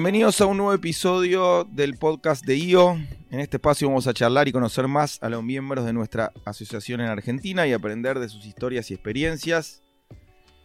[0.00, 2.92] Bienvenidos a un nuevo episodio del podcast de IO.
[3.30, 7.02] En este espacio vamos a charlar y conocer más a los miembros de nuestra asociación
[7.02, 9.82] en Argentina y aprender de sus historias y experiencias.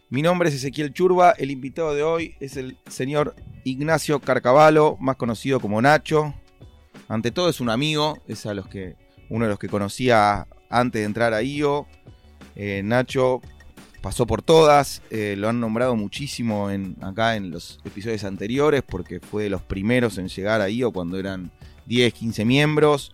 [0.09, 3.35] Mi nombre es Ezequiel Churba, el invitado de hoy es el señor
[3.65, 6.33] Ignacio Carcavalo, más conocido como Nacho.
[7.09, 8.95] Ante todo es un amigo, es a los que,
[9.29, 11.87] uno de los que conocía antes de entrar a IO.
[12.55, 13.41] Eh, Nacho
[14.05, 19.19] pasó por todas, eh, lo han nombrado muchísimo en, acá en los episodios anteriores porque
[19.19, 21.49] fue de los primeros en llegar a IO cuando eran
[21.87, 23.13] 10, 15 miembros.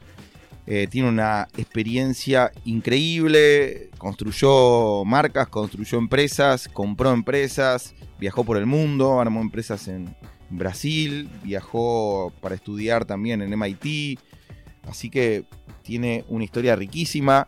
[0.68, 9.22] Eh, tiene una experiencia increíble, construyó marcas, construyó empresas, compró empresas, viajó por el mundo,
[9.22, 10.14] armó empresas en
[10.50, 14.20] Brasil, viajó para estudiar también en MIT,
[14.90, 15.46] así que
[15.84, 17.48] tiene una historia riquísima.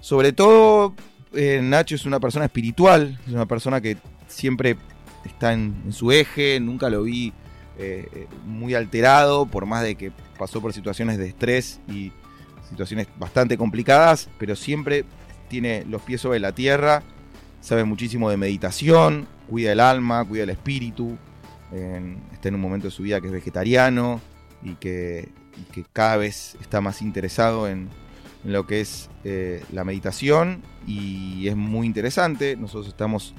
[0.00, 0.94] Sobre todo,
[1.34, 3.96] eh, Nacho es una persona espiritual, es una persona que
[4.28, 4.76] siempre
[5.24, 7.32] está en, su eje, nunca lo vi
[7.78, 12.12] eh, muy alterado, por más de que pasó por situaciones de estrés y
[12.68, 15.04] situaciones bastante complicadas, pero siempre
[15.48, 17.02] tiene los pies sobre la tierra,
[17.60, 21.16] sabe muchísimo de meditación, cuida el alma, cuida el espíritu,
[22.32, 24.20] está en un momento de su vida que es vegetariano
[24.62, 25.28] y que
[25.92, 27.88] cada vez está más interesado en,
[28.44, 32.56] en lo que es eh, la meditación y es muy interesante.
[32.56, 33.34] Nosotros estamos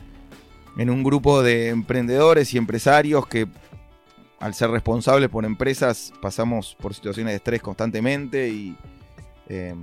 [0.77, 3.47] en un grupo de emprendedores y empresarios que
[4.39, 8.75] al ser responsables por empresas pasamos por situaciones de estrés constantemente y
[9.47, 9.75] eh,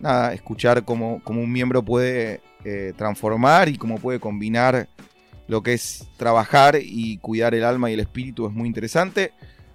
[0.00, 4.88] nada, escuchar cómo, cómo un miembro puede eh, transformar y cómo puede combinar
[5.46, 9.32] lo que es trabajar y cuidar el alma y el espíritu es muy interesante.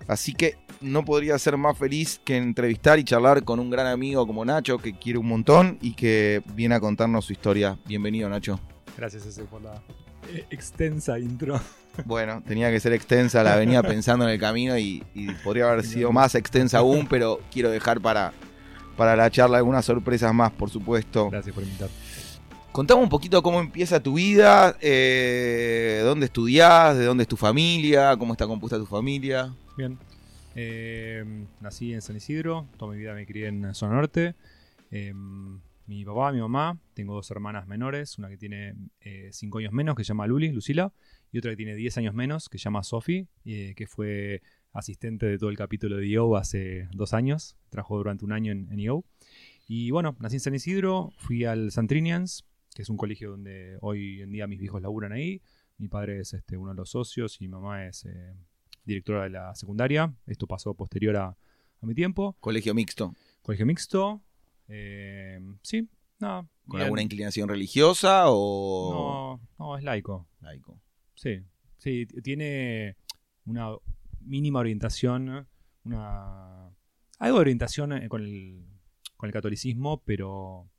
[0.07, 4.25] Así que no podría ser más feliz que entrevistar y charlar con un gran amigo
[4.27, 7.77] como Nacho, que quiere un montón y que viene a contarnos su historia.
[7.85, 8.59] Bienvenido, Nacho.
[8.97, 9.81] Gracias, ese por la
[10.31, 11.59] eh, extensa intro.
[12.03, 15.85] Bueno, tenía que ser extensa, la venía pensando en el camino y, y podría haber
[15.85, 18.33] sido más extensa aún, pero quiero dejar para,
[18.97, 21.29] para la charla algunas sorpresas más, por supuesto.
[21.29, 21.87] Gracias por invitar.
[22.75, 28.17] Contame un poquito cómo empieza tu vida, eh, dónde estudiás, de dónde es tu familia,
[28.17, 29.55] cómo está compuesta tu familia.
[29.77, 29.97] Bien.
[30.55, 31.23] Eh,
[31.61, 34.35] nací en San Isidro, toda mi vida me crié en zona norte.
[34.91, 35.13] Eh,
[35.87, 38.75] mi papá, mi mamá, tengo dos hermanas menores, una que tiene
[39.31, 40.91] 5 años menos, que se llama Luli, Lucila,
[41.31, 44.41] y otra que tiene 10 años menos, que se llama Sofi, eh, que fue
[44.73, 48.67] asistente de todo el capítulo de IO hace dos años, trabajó durante un año en,
[48.69, 49.05] en IO.
[49.65, 52.43] Y bueno, nací en San Isidro, fui al Santrinians,
[52.75, 55.41] que es un colegio donde hoy en día mis hijos laburan ahí.
[55.77, 58.35] Mi padre es este, uno de los socios y mi mamá es eh,
[58.83, 60.13] directora de la secundaria.
[60.27, 62.35] Esto pasó posterior a, a mi tiempo.
[62.41, 64.21] Colegio mixto, Colegio mixto.
[64.67, 66.49] eh, sí, no.
[66.67, 66.83] con bien.
[66.83, 70.27] alguna inclinación religiosa o No, no, es laico.
[70.41, 70.77] laico.
[71.15, 71.41] Sí,
[71.77, 72.97] sí, tiene
[73.45, 73.69] una
[74.19, 75.47] mínima orientación,
[75.85, 76.65] una
[77.19, 78.65] algo de orientación eh, con el,
[79.15, 80.69] con el catolicismo, pero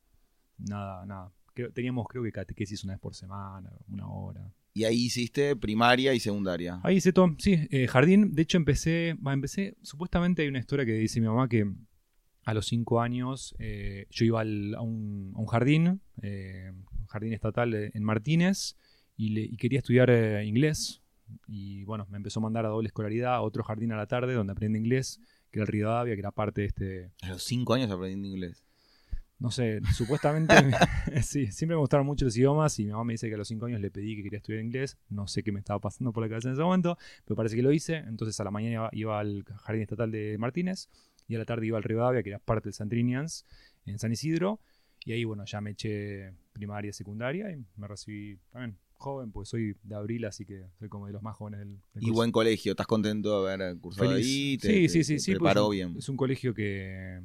[0.59, 1.33] nada, nada.
[1.57, 4.53] Creo- teníamos creo que catequesis una vez por semana, una hora.
[4.75, 6.81] Y ahí hiciste primaria y secundaria.
[6.85, 8.33] Ahí hice todo, sí, eh, jardín.
[8.35, 11.65] De hecho, empecé, empecé, supuestamente hay una historia que dice mi mamá que
[12.45, 17.07] a los cinco años eh, yo iba al- a, un, a un jardín, eh, un
[17.07, 18.77] jardín estatal en Martínez,
[19.17, 20.11] y, le- y quería estudiar
[20.45, 21.01] inglés.
[21.49, 24.35] Y bueno, me empezó a mandar a doble escolaridad a otro jardín a la tarde
[24.35, 27.73] donde aprendí inglés, que era el Rivadavia, que era parte de este, A los cinco
[27.73, 28.63] años aprendiendo inglés.
[29.39, 30.55] No sé, supuestamente,
[31.23, 33.49] sí, siempre me gustaron mucho los idiomas y mi mamá me dice que a los
[33.49, 36.23] 5 años le pedí que quería estudiar inglés, no sé qué me estaba pasando por
[36.23, 38.91] la cabeza en ese momento, pero parece que lo hice, entonces a la mañana iba,
[38.93, 40.89] iba al Jardín Estatal de Martínez
[41.29, 43.45] y a la tarde iba al Rivadavia, que era parte del Santrinians,
[43.85, 44.61] en San Isidro,
[45.05, 49.77] y ahí bueno, ya me eché primaria, secundaria y me recibí también joven, pues soy
[49.83, 52.15] de abril, así que soy como de los más jóvenes del, del Y curso.
[52.15, 54.27] buen colegio, ¿estás contento de haber cursado Feliz.
[54.27, 54.59] ahí?
[54.59, 55.31] Te- sí, sí, sí, te sí.
[55.33, 55.95] pues preparó es un- bien.
[55.99, 57.21] Es un colegio que,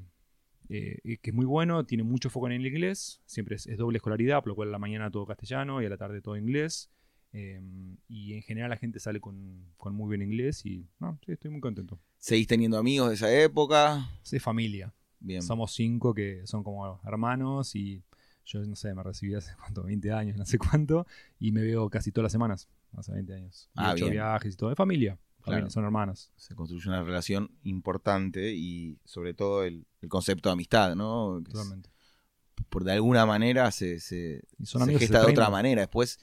[0.74, 3.98] eh, que es muy bueno, tiene mucho foco en el inglés, siempre es, es doble
[3.98, 6.90] escolaridad, por lo cual a la mañana todo castellano y a la tarde todo inglés.
[7.34, 7.62] eh,
[8.08, 11.50] y en general la gente sale con, con muy buen inglés y no, sí, estoy
[11.52, 12.00] muy contento.
[12.18, 14.10] ¿Seguís teniendo amigos de esa época?
[14.30, 14.94] Es familia.
[15.20, 15.42] Bien.
[15.42, 18.02] Somos cinco que son como hermanos y
[18.46, 21.06] yo no sé, me recibí hace cuánto, 20 años, no sé cuánto,
[21.40, 22.68] y me veo casi todas las semanas,
[22.98, 23.70] hace 20 años.
[23.76, 24.14] Y Ah, he hecho bien.
[24.14, 24.76] viajes y todo.
[24.76, 25.70] Familia, familia, Claro.
[25.70, 26.32] son hermanos.
[26.36, 31.40] Se construye una relación importante y sobre todo el, el concepto de amistad, ¿no?
[31.40, 31.90] Es- Totalmente.
[32.70, 35.50] por de alguna manera se, se, Y son se amigos gesta de otra 30.
[35.50, 35.82] manera.
[35.82, 36.20] Después,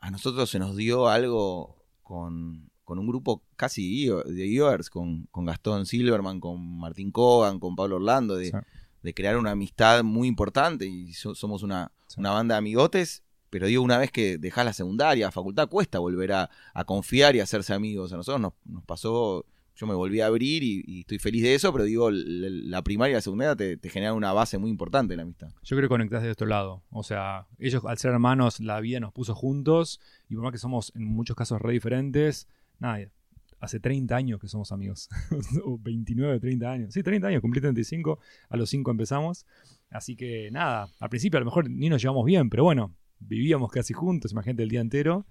[0.00, 5.44] a nosotros se nos dio algo con, con un grupo casi de IOers, con, con
[5.46, 8.56] Gastón Silverman, con Martín Cogan, con Pablo Orlando, de, Sí.
[9.02, 12.20] de crear una amistad muy importante y so- somos una, Sí.
[12.20, 13.22] una banda de amigotes,
[13.56, 16.50] pero digo, una vez que dejás la secundaria, la facultad, cuesta volver a,
[16.84, 18.12] confiar y hacerse amigos.
[18.12, 21.72] A nosotros nos, nos pasó yo me volví a abrir y, estoy feliz de eso,
[21.72, 25.18] pero digo, la primaria y la secundaria te, te, generan una base muy importante en
[25.18, 25.48] la amistad.
[25.62, 26.82] Yo creo que conectás de otro lado.
[26.90, 30.58] O sea, ellos al ser hermanos, la vida nos puso juntos y por más que
[30.58, 32.46] somos en muchos casos re diferentes,
[32.78, 33.06] nada,
[33.60, 35.08] hace 30 años que somos amigos.
[35.64, 36.94] o 29, 30 años.
[36.94, 38.18] Sí, 30 años, cumplí 35,
[38.48, 39.46] a los 5 empezamos.
[39.90, 43.70] Así que nada, al principio a lo mejor ni nos llevamos bien, pero bueno, vivíamos
[43.70, 45.26] casi juntos, imagínate el día entero.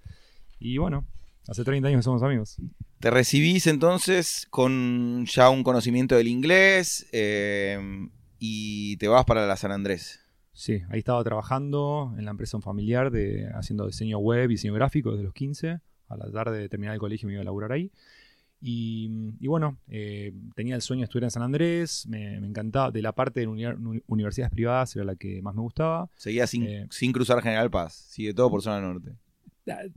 [0.58, 1.06] Y bueno,
[1.48, 2.56] Hace 30 años que somos amigos.
[2.98, 7.78] Te recibís entonces con ya un conocimiento del inglés eh,
[8.40, 10.20] y te vas para la San Andrés.
[10.52, 15.12] Sí, ahí estaba trabajando en la empresa familiar de haciendo diseño web y diseño gráfico
[15.12, 15.80] desde los 15.
[16.08, 17.92] A la tarde de terminar el colegio me iba a laburar ahí.
[18.60, 22.90] Y, bueno, eh, tenía el sueño de estudiar en San Andrés, me, encantaba.
[22.90, 26.08] De la parte de universidades privadas era la que más me gustaba.
[26.16, 29.16] Seguía sin, eh, sin cruzar General Paz, sigue todo por zona norte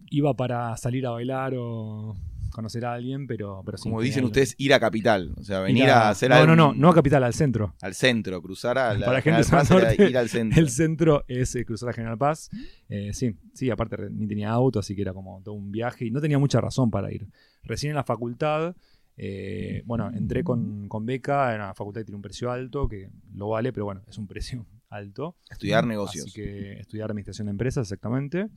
[0.10, 2.16] iba para salir a bailar o
[2.50, 5.34] conocer a alguien, pero, pero Como dicen ustedes, ir a Capital.
[5.38, 7.76] O sea, venir a, hacer No, no, no, no a Capital, al centro.
[7.82, 10.60] Al centro, cruzar a la para gente Paz ir al centro.
[10.60, 12.50] El centro es eh, cruzar a General Paz.
[12.90, 16.12] Eh, sí, sí, aparte ni tenía auto, así que era como todo un viaje y
[16.12, 17.28] no tenía mucha razón para ir.
[17.64, 18.76] Recién en la facultad,
[19.18, 23.10] eh, bueno, entré con, con beca en la facultad que tiene un precio alto, que
[23.34, 25.36] lo vale, pero bueno, es un precio alto.
[25.50, 26.26] Estudiar negocios.
[26.26, 28.48] Así que estudiar administración de empresas, exactamente.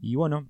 [0.00, 0.46] Y bueno,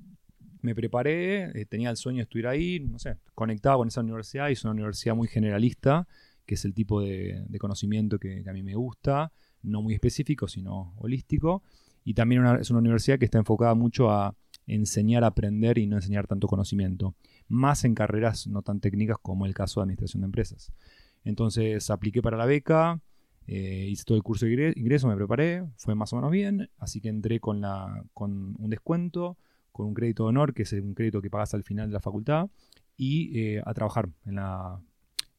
[0.63, 4.51] me preparé, eh, tenía el sueño de estudiar ahí, no sé, conectaba con esa universidad,
[4.51, 6.07] es una universidad muy generalista,
[6.47, 10.95] que es el tipo de, conocimiento que, a mí me gusta, no muy específico, sino
[10.97, 11.63] holístico,
[12.05, 14.35] y también es una universidad que está enfocada mucho a
[14.67, 17.15] enseñar a aprender y no enseñar tanto conocimiento,
[17.49, 20.73] más en carreras no tan técnicas como el caso de administración de empresas.
[21.25, 23.01] Entonces apliqué para la beca,
[23.51, 27.01] eh, hice todo el curso de ingreso, me preparé, fue más o menos bien, así
[27.01, 29.39] que entré con, la, con un descuento,
[29.73, 32.01] con un crédito de honor, que es un crédito que pagas al final de la
[32.01, 32.51] facultad,
[32.99, 34.79] y eh, a trabajar en la,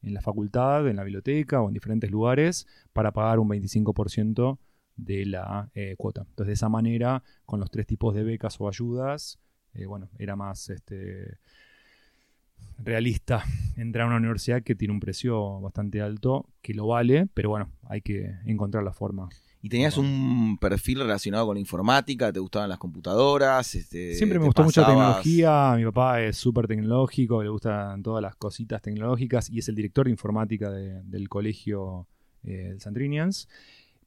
[0.01, 4.57] en la facultad, en la biblioteca o en diferentes lugares para pagar un 25%
[4.95, 6.21] de la eh, cuota.
[6.21, 9.37] Entonces, de esa manera, con los tres tipos de becas o ayudas,
[9.87, 11.37] bueno, era más este,
[12.77, 13.43] realista
[13.75, 17.71] entrar a una universidad que tiene un precio bastante alto, que lo vale, pero bueno,
[17.83, 19.29] hay que encontrar la forma.
[19.61, 22.31] ¿Y tenías un perfil relacionado con la informática?
[22.31, 23.75] ¿Te gustaban las computadoras?
[23.75, 25.73] Este, Siempre me gustó mucho la tecnología.
[25.75, 30.05] Mi papá es súper tecnológico, le gustan todas las cositas tecnológicas y es el director
[30.05, 32.07] de informática del colegio
[32.43, 33.49] eh, Santrinians.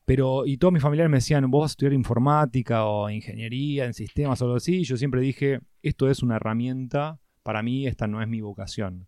[0.06, 3.92] Pero, y todos mis familiares me decían, vos vas a estudiar informática o ingeniería en
[3.92, 4.80] sistemas o algo así.
[4.80, 9.06] Y yo siempre dije, esto es una herramienta, para mí esta no es mi vocación.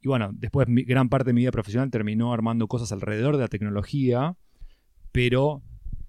[0.00, 3.48] Y bueno, después gran parte de mi vida profesional terminó armando cosas alrededor de la
[3.48, 4.36] tecnología
[5.12, 5.62] pero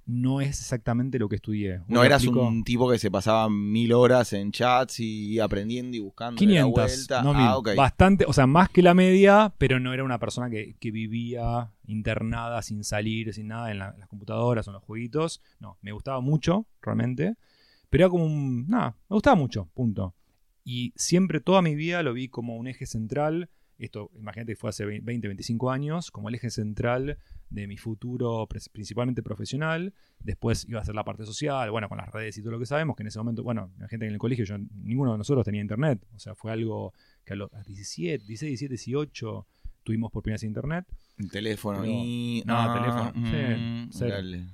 [0.05, 1.81] no es exactamente lo que estudié.
[1.87, 6.39] No eras un tipo que se pasaba mil horas en chats y aprendiendo y buscando
[6.39, 7.23] 500, la vuelta.
[7.25, 11.71] Ah, Bastante, o sea, más que la media, pero no era una persona que, vivía
[11.85, 15.41] internada sin salir, sin nada en, las computadoras o en los jueguitos.
[15.59, 17.35] No, me gustaba mucho, realmente.
[17.89, 18.67] Pero era como un...
[18.67, 20.15] Nada, me gustaba mucho, punto.
[20.63, 23.49] Y siempre, toda mi vida lo vi como un eje central.
[23.77, 27.17] Esto, imagínate que fue hace 20, 25 años, como el eje central
[27.49, 29.93] de mi futuro principalmente profesional.
[30.19, 32.65] Después iba a ser la parte social, bueno, con las redes y todo lo que
[32.65, 35.43] sabemos, que en ese momento, bueno, la gente en el colegio, yo, ninguno de nosotros
[35.43, 36.05] tenía internet.
[36.15, 36.93] O sea, fue algo
[37.25, 39.47] que a los 17, 16, 17, 18
[39.83, 40.85] tuvimos por primera vez internet.
[41.17, 42.41] El teléfono y...
[42.45, 43.11] No, teléfono.
[43.13, 44.05] Mm, sí,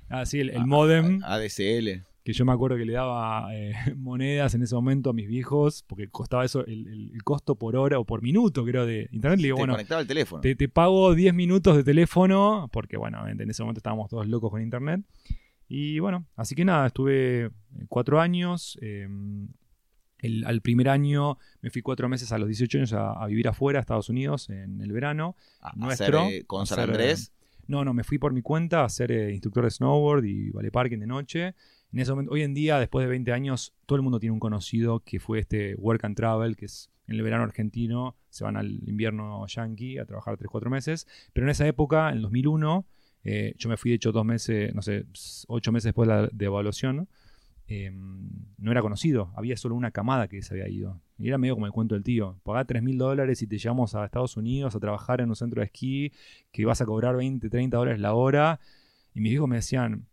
[0.08, 1.22] ah, sí, el, el modem.
[1.22, 5.26] ADSL que yo me acuerdo que le daba eh, monedas en ese momento a mis
[5.26, 9.40] viejos, porque costaba eso, el, costo por hora o por minuto, creo, de internet.
[9.40, 10.40] Le digo, bueno, conectaba el teléfono.
[10.40, 14.62] Te, pago 10 minutos de teléfono, porque bueno, en ese momento estábamos todos locos con
[14.62, 15.02] internet.
[15.68, 17.50] Y bueno, así que nada, estuve eh,
[17.88, 18.78] cuatro años.
[18.80, 19.48] Em,
[20.44, 23.80] al primer año me fui cuatro meses a los 18 años a, vivir afuera, a
[23.80, 25.36] Estados Unidos, en el verano.
[25.76, 27.32] nuestro, eh, ¿Con San Andrés?
[27.66, 30.98] no, no, me fui por mi cuenta a ser instructor de snowboard y vale parking
[30.98, 31.54] de noche.
[31.92, 34.38] En ese momento, hoy en día, después de 20 años, todo el mundo tiene un
[34.38, 38.56] conocido que fue este Work and Travel, que es en el verano argentino, se van
[38.56, 41.08] al invierno yankee a trabajar 3-4 meses.
[41.32, 42.86] Pero en esa época, en 2001,
[43.24, 45.06] eh, yo me fui de hecho dos meses, no sé,
[45.48, 47.08] ocho meses después de la de evaluación,
[47.66, 51.00] em, no era conocido, había solo una camada que se había ido.
[51.18, 53.96] Y era medio como el cuento del tío, pagá 3 mil dólares y te llevamos
[53.96, 56.12] a Estados Unidos a trabajar en un centro de esquí,
[56.52, 58.60] que vas a cobrar 20, 30 dólares la hora.
[59.14, 60.06] Y mis hijos me decían,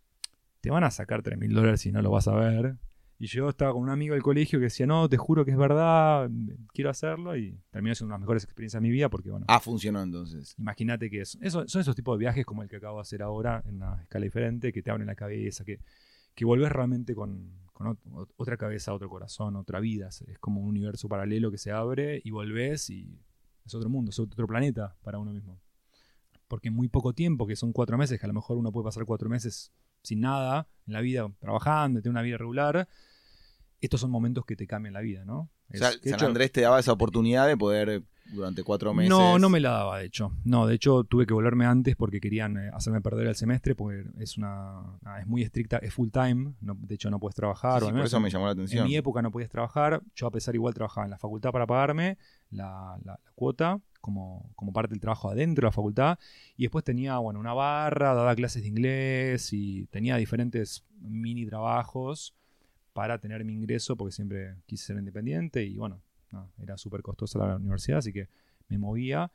[0.60, 2.76] te van a sacar 3 mil dólares si no lo vas a ver.
[3.20, 5.56] Y yo estaba con un amigo del colegio que decía, no, te juro que es
[5.56, 6.30] verdad,
[6.72, 7.36] quiero hacerlo.
[7.36, 9.44] Y terminó siendo una de las mejores experiencias de mi vida porque, bueno.
[9.48, 10.54] Ah, funcionó entonces.
[10.56, 13.22] Imagínate que es, eso, son esos tipos de viajes como el que acabo de hacer
[13.22, 15.80] ahora en una escala diferente, que te abren la cabeza, que,
[16.36, 20.08] que volvés realmente con, con ot- otra cabeza, otro corazón, otra vida.
[20.10, 23.18] Es es como un universo paralelo que se abre y volvés y
[23.66, 25.60] es otro mundo, es otro planeta para uno mismo.
[26.46, 28.84] Porque en muy poco tiempo, que son cuatro meses, que a lo mejor uno puede
[28.84, 29.72] pasar cuatro meses
[30.08, 32.88] sin nada en la vida, trabajando, tener una vida regular,
[33.80, 35.50] estos son momentos que te cambian la vida, ¿no?
[35.72, 39.10] O sea, San hecho- Andrés te daba esa oportunidad de poder durante cuatro meses.
[39.10, 40.32] no, no me la daba, de hecho.
[40.44, 44.04] No, de hecho tuve que volverme antes porque querían eh, hacerme perder el semestre porque
[44.18, 44.82] es una
[45.20, 47.80] es muy estricta, es full time, no- de hecho no puedes trabajar.
[47.80, 48.86] Sí, sí, por eso en- me llamó la En atención.
[48.86, 52.16] mi época no podías trabajar, yo a pesar igual trabajaba en la facultad para pagarme
[52.50, 53.78] la, la- la cuota
[54.14, 56.18] como, parte del trabajo adentro de la facultad
[56.56, 62.34] y después tenía bueno, una barra, daba clases de inglés y tenía diferentes mini trabajos
[62.92, 66.00] para tener mi ingreso porque siempre quise ser independiente y bueno,
[66.60, 68.28] era súper costosa la universidad, así que
[68.68, 69.30] me movía.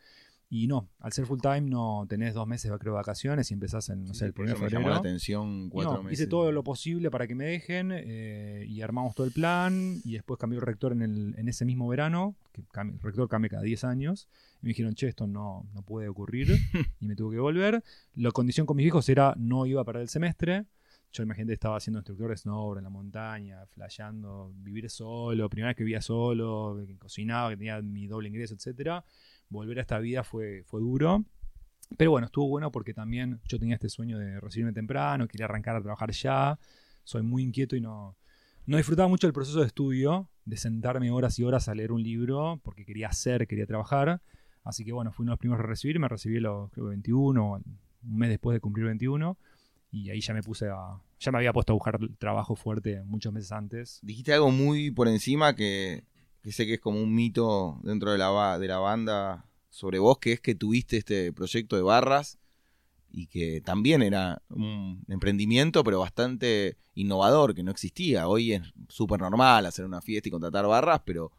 [0.55, 3.89] Y no, al ser full time no tenés dos meses creo, de vacaciones y empezás
[3.89, 4.81] en, no Sí, sé, el primer eso me febrero.
[4.81, 6.19] llamó la atención cuatro no, meses.
[6.19, 10.11] hice todo lo posible para que me dejen eh, y armamos todo el plan y
[10.13, 13.63] después cambió el rector en, el- en ese mismo verano, que el rector cambia cada
[13.63, 14.27] 10 años,
[14.61, 16.47] y me dijeron, che, esto no, no puede ocurrir
[16.99, 17.83] y me tuve que volver.
[18.13, 20.65] La condición con mis hijos era no iba a perder el semestre.
[21.11, 25.77] Yo imagínate estaba haciendo instructor de snowboard en la montaña, flasheando, vivir solo, primera vez
[25.77, 29.03] que vivía solo, que cocinaba, que tenía mi doble ingreso, etcétera.
[29.53, 31.23] Volver a esta vida fue, fue duro.
[31.95, 35.75] Pero bueno, estuvo bueno porque también yo tenía este sueño de recibirme temprano, quería arrancar
[35.75, 36.59] a trabajar ya.
[37.03, 38.17] Soy muy inquieto y no,
[38.65, 42.01] no disfrutaba mucho del proceso de estudio, de sentarme horas y horas a leer un
[42.01, 44.21] libro, porque quería hacer, quería trabajar.
[44.63, 46.89] Así que bueno, fui uno de los primeros a recibir, me recibí los creo que
[46.89, 49.37] 21, un mes después de cumplir 21,
[49.91, 50.99] y ahí ya me puse a...
[51.19, 53.99] Ya me había puesto a buscar trabajo fuerte muchos meses antes.
[54.01, 56.05] Dijiste algo muy por encima que,
[56.43, 60.19] que sé que es como un mito dentro de la, de la banda sobre vos,
[60.19, 62.37] que es que tuviste este proyecto de barras
[63.09, 68.27] y que también era un emprendimiento, pero bastante innovador, que no existía.
[68.27, 71.31] Hoy es súper normal hacer una fiesta y contratar barras, pero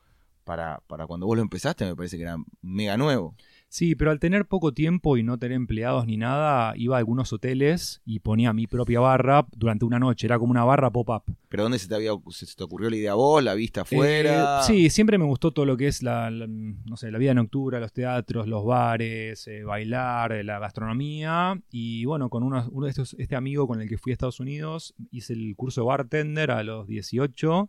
[0.44, 3.36] para, para cuando vos lo empezaste me parece que era mega nuevo.
[3.74, 7.32] Sí, pero al tener poco tiempo y no tener empleados ni nada, iba a algunos
[7.32, 10.28] hoteles y ponía mi propia barra durante una noche.
[10.28, 11.24] Era como una barra pop-up.
[11.48, 13.42] ¿Pero dónde se te, había, se te ocurrió la idea a vos?
[13.42, 14.60] ¿La afuera?
[14.60, 17.34] Eh, sí, siempre me gustó todo lo que es la, la- no sé, la vida
[17.34, 21.60] nocturna, los teatros, los bares, eh, bailar, eh, la gastronomía.
[21.72, 24.38] Y bueno, con uno, uno de estos, este amigo con el que fui a Estados
[24.38, 27.68] Unidos, hice el curso de bartender a los 18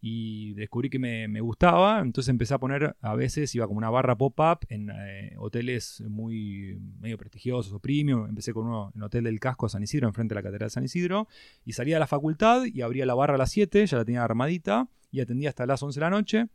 [0.00, 2.00] y descubrí que me, me gustaba.
[2.00, 6.78] Entonces empecé a poner, a veces iba como una barra pop-up en eh, hoteles muy
[7.00, 8.26] medio prestigiosos o premium.
[8.28, 10.70] Empecé con uno en el Hotel del Casco San Isidro, enfrente de la Catedral de
[10.74, 11.28] San Isidro.
[11.64, 14.24] Y salía de la facultad y abría la barra a las 7, ya la tenía
[14.24, 16.46] armadita y atendía hasta las 11 de la noche.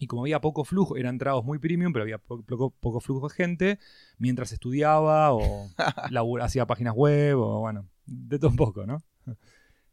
[0.00, 3.28] Y como había poco flujo, eran tragos muy premium, pero había po- poco, poco flujo
[3.28, 3.78] de gente,
[4.18, 5.68] mientras estudiaba o
[6.40, 9.02] hacía páginas web o bueno, de todo un poco, ¿no?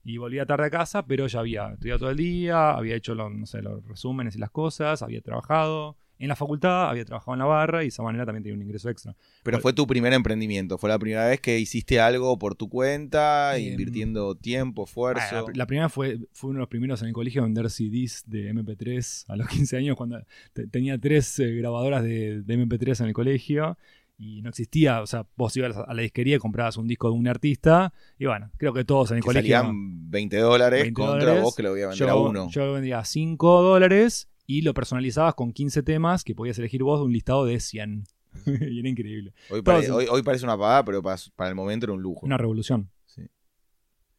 [0.06, 3.34] Y volvía tarde a casa, pero ya había estudiado todo el día, había hecho los,
[3.34, 7.40] no sé, los resúmenes y las cosas, había trabajado en la facultad, había trabajado en
[7.40, 9.16] la barra y de esa manera también tenía un ingreso extra.
[9.44, 13.58] Pero fue tu primer emprendimiento, fue la primera vez que hiciste algo por tu cuenta,
[13.58, 15.48] Em, invirtiendo tiempo, esfuerzo.
[15.48, 18.24] La, la primera fue, fue uno de los primeros en el colegio a vender CDs
[18.28, 20.22] de MP3 a los 15 años cuando
[20.54, 23.78] te- tenía tres eh, grabadoras de, de MP3 en el colegio
[24.18, 27.16] y no existía, o sea, vos ibas a la disquería y comprabas un disco de
[27.16, 29.58] un artista y bueno, creo que todos en el que colegio...
[29.58, 31.44] salían 20 dólares 20 contra dólares.
[31.44, 32.50] vos que lo voy a vender yo, a uno.
[32.50, 37.06] yo vendía 5 dólares y lo personalizabas con 15 temas que podías elegir vos de
[37.06, 38.06] un listado de 100.
[38.46, 39.34] y era increíble.
[39.50, 42.26] Hoy, parece una pagada, pero para, para el momento era un lujo.
[42.26, 42.90] Una revolución.
[43.06, 43.24] Sí.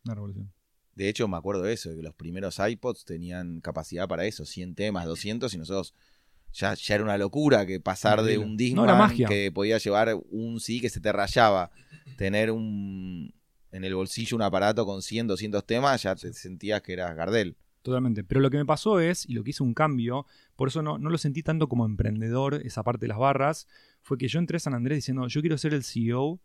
[0.04, 0.52] Una revolución.
[0.94, 4.46] De hecho, me acuerdo de eso, de que los primeros iPods tenían capacidad para eso,
[4.46, 5.94] 100 temas, 200, y nosotros
[6.56, 9.28] ya, ya era una locura que pasar de un No, Discman era magia.
[9.28, 11.70] que podía llevar un sí que se te rayaba,
[12.16, 13.34] tener un
[13.72, 17.56] en el bolsillo un aparato con 100, 200 temas, ya te sentías que eras Gardel.
[17.82, 18.24] Totalmente.
[18.24, 20.24] Pero lo que me pasó es, y lo que hice un cambio,
[20.56, 23.68] por eso no, no lo sentí tanto como emprendedor, esa parte de las barras,
[24.00, 26.40] fue que yo entré a San Andrés diciendo, yo quiero ser el CEO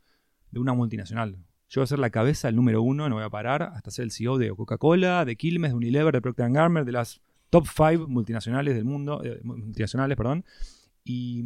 [0.52, 1.38] de una multinacional.
[1.70, 4.04] Yo voy a ser la cabeza, el número uno, no voy a parar hasta ser
[4.04, 8.00] el CEO de Coca-Cola, de Quilmes, de Unilever, de Procter Gamble, de las top five
[8.08, 10.44] multinacionales del mundo, eh, multinacionales, perdón.
[11.04, 11.44] Y,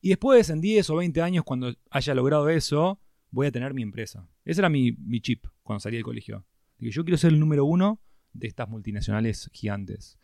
[0.00, 3.82] y después, en 10 o 20 años, cuando haya logrado eso, voy a tener mi
[3.82, 4.28] empresa.
[4.44, 6.44] Ese era mi, mi chip cuando salí del colegio.
[6.78, 8.00] Dije, yo quiero ser el número uno
[8.32, 10.18] de estas multinacionales gigantes.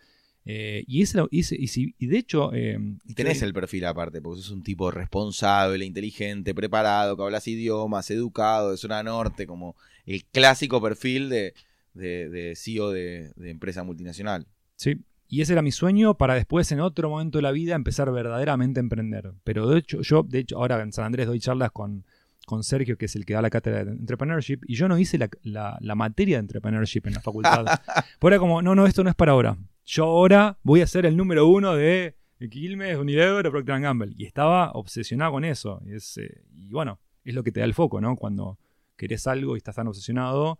[0.48, 2.52] Eh, y, ese, ese- y si- y de hecho...
[2.54, 7.48] eh, Y tenés el perfil aparte, porque sos un tipo responsable, inteligente, preparado, que hablas
[7.48, 11.52] idiomas, educado, de zona norte, como el clásico perfil de,
[11.94, 14.46] de, de CEO de, de empresa multinacional.
[14.76, 15.02] Sí.
[15.28, 18.78] Y ese era mi sueño para después, en otro momento de la vida, empezar verdaderamente
[18.78, 19.32] a emprender.
[19.42, 22.04] Pero de hecho, yo, de hecho, ahora en San Andrés doy charlas con,
[22.46, 25.18] con Sergio, que es el que da la cátedra de Entrepreneurship, y yo no hice
[25.18, 27.64] la, la- la materia de Entrepreneurship en la facultad.
[28.20, 29.56] Pues era como, no, no, esto no es para ahora.
[29.84, 32.14] Yo ahora voy a ser el número uno de
[32.50, 34.12] Quilmes, Unilever o Procter Gamble.
[34.16, 35.80] Y estaba obsesionado con eso.
[35.86, 38.14] Y, es, eh, y bueno, es lo que te da el foco, ¿no?
[38.14, 38.58] Cuando
[38.96, 40.58] querés algo y estás tan obsesionado,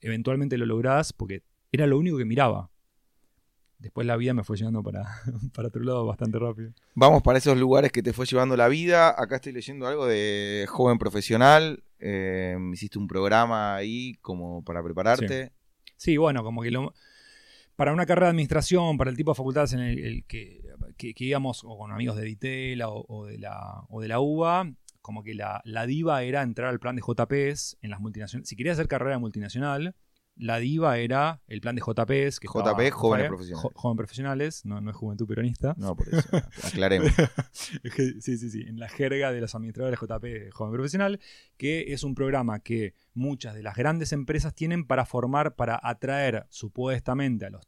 [0.00, 2.70] eventualmente lo lográs porque era lo único que miraba.
[3.80, 5.04] Después la vida me fue llevando para,
[5.54, 6.72] para otro lado bastante rápido.
[6.94, 9.08] Vamos para esos lugares que te fue llevando la vida.
[9.08, 11.82] Acá estoy leyendo algo de joven profesional.
[11.98, 15.52] Eh, hiciste un programa ahí como para prepararte.
[15.96, 16.94] Sí, bueno, como que lo,
[17.74, 20.62] para una carrera de administración, para el tipo de facultades en el, el que,
[20.98, 24.20] que, que íbamos o con amigos de Ditela o, o de, la, o de la
[24.20, 28.48] UBA, como que la, la diva era entrar al plan de JPs en las multinacionales.
[28.48, 29.94] Si querías hacer carrera multinacional,
[30.40, 32.40] la diva era el plan de JPs.
[32.40, 33.62] Que JP, jóvenes profesionales.
[33.62, 35.74] Jo- joven profesionales, no, no es juventud peronista.
[35.76, 36.28] No, por eso.
[36.66, 37.10] Aclaremos.
[37.52, 38.62] Sí, sí, sí.
[38.66, 41.20] En la jerga de los administradores JP Joven Profesional,
[41.56, 46.46] que es un programa que muchas de las grandes empresas tienen para formar, para atraer
[46.48, 47.66] supuestamente a los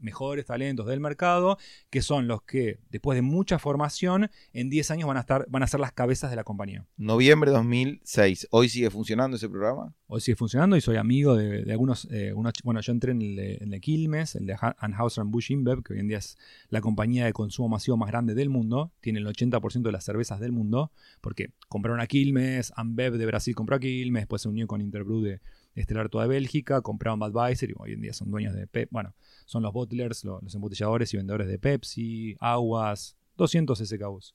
[0.00, 1.58] mejores talentos del mercado,
[1.90, 5.62] que son los que, después de mucha formación, en 10 años van a estar, van
[5.62, 6.86] a ser las cabezas de la compañía.
[6.96, 8.48] Noviembre 2006.
[8.50, 9.94] ¿Hoy sigue funcionando ese programa?
[10.06, 13.22] Hoy sigue funcionando y soy amigo de, de algunos, eh, unos bueno, yo entré en
[13.22, 16.18] el de, en el de Quilmes, el de Anheuser Busch InBev, que hoy en día
[16.18, 16.36] es
[16.68, 20.38] la compañía de consumo masivo más grande del mundo, tiene el 80% de las cervezas
[20.38, 24.66] del mundo, porque compraron a Quilmes, Ambev de Brasil compró a Quilmes, después se unió
[24.66, 25.40] con Interbrew de
[25.74, 29.14] Estelar Toda Bélgica, compraron Budweiser y hoy en día son dueños de Pep, bueno,
[29.46, 34.34] son los bottlers, lo- los embotelladores y vendedores de Pepsi, aguas, 200 SKUs.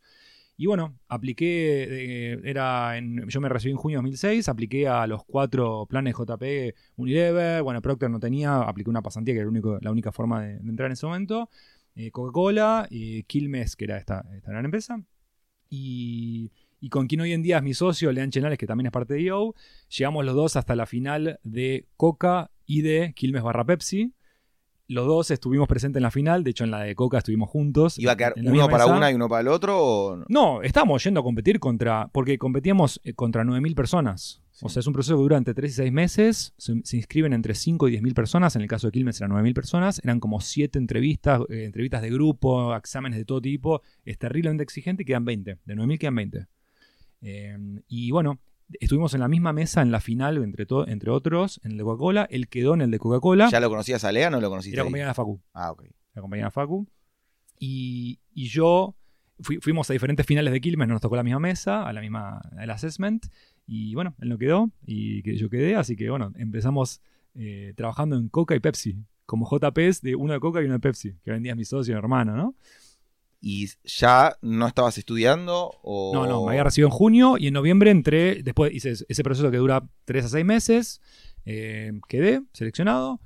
[0.60, 5.24] Y bueno, apliqué, eh, era yo me recibí en junio de 2006, apliqué a los
[5.24, 9.92] cuatro planes JP Unilever, bueno, Procter no tenía, apliqué una pasantía que era el la
[9.92, 11.50] única forma de, entrar en ese momento,
[11.96, 15.00] eh, Coca-Cola, y Quilmes, que era esta, esta gran empresa,
[15.70, 18.92] y, y con quien hoy en día es mi socio, Lean Chenales, que también es
[18.92, 19.56] parte de IO,
[19.90, 24.14] llegamos los dos hasta la final de Coca y de Quilmes barra Pepsi.
[24.90, 28.00] Los dos estuvimos presentes en la final, de hecho en la de Coca estuvimos juntos.
[28.00, 28.98] ¿Iba a quedar uno para mesa.
[28.98, 29.78] una y uno para el otro?
[29.84, 30.26] O...
[30.30, 30.62] no?
[30.62, 32.10] Estábamos yendo a competir contra.
[32.14, 34.42] Porque competíamos eh, contra 9.000 personas.
[34.62, 36.54] O sea, es un proceso que dura entre 3 y 6 meses.
[36.58, 38.56] Se, se inscriben entre 5 y 10.000 personas.
[38.56, 40.02] En el caso de Quilmes eran 9.000 personas.
[40.06, 43.82] Eran como 7 entrevistas, eh, entrevistas de grupo, exámenes de todo tipo.
[44.06, 45.58] Es terriblemente exigente y quedan 20.
[45.66, 46.48] De 9.000 quedan 20.
[47.22, 48.40] Eh, y bueno,
[48.80, 52.28] estuvimos en la misma mesa en la final, entre, entre otros, en el de Coca-Cola.
[52.30, 53.50] Él quedó en el de Coca-Cola.
[53.50, 54.76] ¿Ya lo conocías a Lea o no lo conociste?
[54.76, 54.86] Era ahí?
[54.88, 55.84] compañera de la Facu Ah, ok.
[56.14, 56.88] la compañía Facu.
[57.60, 58.96] Y, y yo
[59.40, 62.02] fui- fuimos a diferentes finales de Quilmes, no nos tocó la misma mesa, a la
[62.02, 63.26] misma el assessment.
[63.66, 67.02] Y bueno, él no quedó y que yo quedé, así que bueno, empezamos
[67.36, 70.80] eh, trabajando en Coca y Pepsi, como JPs de uno de Coca y uno de
[70.80, 72.56] Pepsi, que vendía mi socio y mi hermano, ¿no?
[73.40, 75.72] ¿Y ya no estabas estudiando?
[75.84, 76.12] O...
[76.14, 79.52] No, no, me había recibido en junio y en noviembre entré, después hice ese proceso
[79.52, 81.02] que dura 3 a 6 meses,
[81.46, 83.22] eh, quedé seleccionado,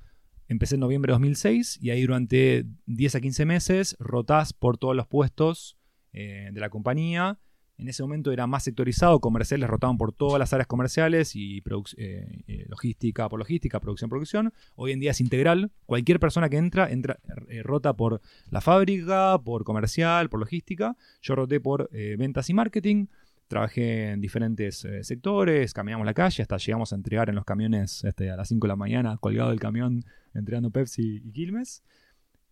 [0.47, 4.95] empecé en noviembre de 2006 y ahí durante 10 a 15 meses rotás por todos
[4.95, 5.78] los puestos
[6.13, 7.39] eh, de la compañía.
[7.82, 11.63] En ese momento era más sectorizado, comerciales rotaban por todas las áreas comerciales y
[11.98, 14.54] eh, eh, logística por logística, producción por producción.
[14.76, 15.72] Hoy en día es integral.
[15.88, 17.17] Cualquier persona que entra, entra
[17.50, 20.96] eh, rota por la fábrica, por comercial, por logística.
[21.24, 23.08] Yo roté por ventas y marketing.
[23.48, 28.30] Trabajé en diferentes sectores, caminamos la calle hasta llegamos a entregar en los camiones este,
[28.30, 31.84] a las 5 de la mañana, colgado del camión, entregando Pepsi y Quilmes.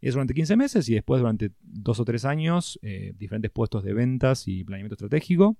[0.02, 3.94] Eso durante 15 meses y después durante dos o tres años eh, diferentes puestos de
[3.94, 5.58] ventas y planeamiento estratégico,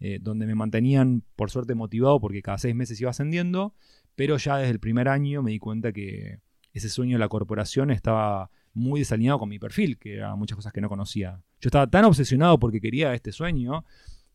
[0.00, 3.74] eh, donde me mantenían por suerte motivado porque cada seis meses iba ascendiendo,
[4.14, 6.40] pero ya desde el primer año me di cuenta que
[6.72, 10.72] ese sueño de la corporación estaba muy desalineado con mi perfil, que eran muchas cosas
[10.72, 11.42] que no conocía.
[11.60, 13.84] Yo estaba tan obsesionado porque quería este sueño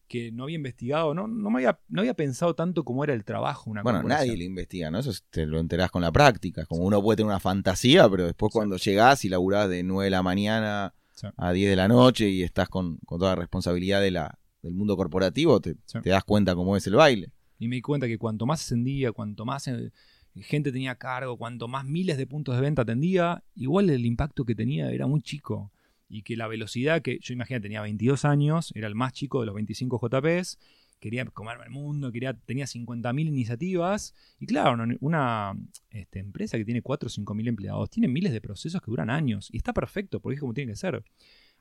[0.07, 3.23] que no había investigado, no, no, me había, no había pensado tanto cómo era el
[3.23, 3.69] trabajo.
[3.71, 4.99] Una Bueno, nadie lo investiga, ¿no?
[4.99, 6.61] Eso te lo enterás con la práctica.
[6.61, 8.57] Es Como uno puede tener una fantasía, pero después Sí.
[8.57, 11.27] cuando llegás y laburás de 9 de la mañana Sí.
[11.37, 14.73] a 10 de la noche y estás con, con toda la responsabilidad de la, del
[14.75, 15.99] mundo corporativo, te, Sí.
[16.03, 17.31] te das cuenta cómo es el baile.
[17.57, 19.91] Y me di cuenta que cuanto más ascendía, cuanto más eh,
[20.35, 24.53] gente tenía cargo, cuanto más miles de puntos de venta atendía, igual el impacto que
[24.55, 25.71] tenía era muy chico.
[26.07, 29.47] Y que la velocidad que yo imagínate, tenía 22 años, era el más chico de
[29.47, 30.59] los 25 JPs,
[30.99, 34.13] quería comerme el mundo, quería, tenía 50.000 iniciativas.
[34.39, 35.53] Y claro, una
[35.89, 39.49] este, empresa que tiene 4 o 5.000 empleados tiene miles de procesos que duran años.
[39.51, 41.03] Y está perfecto, porque es como tiene que ser.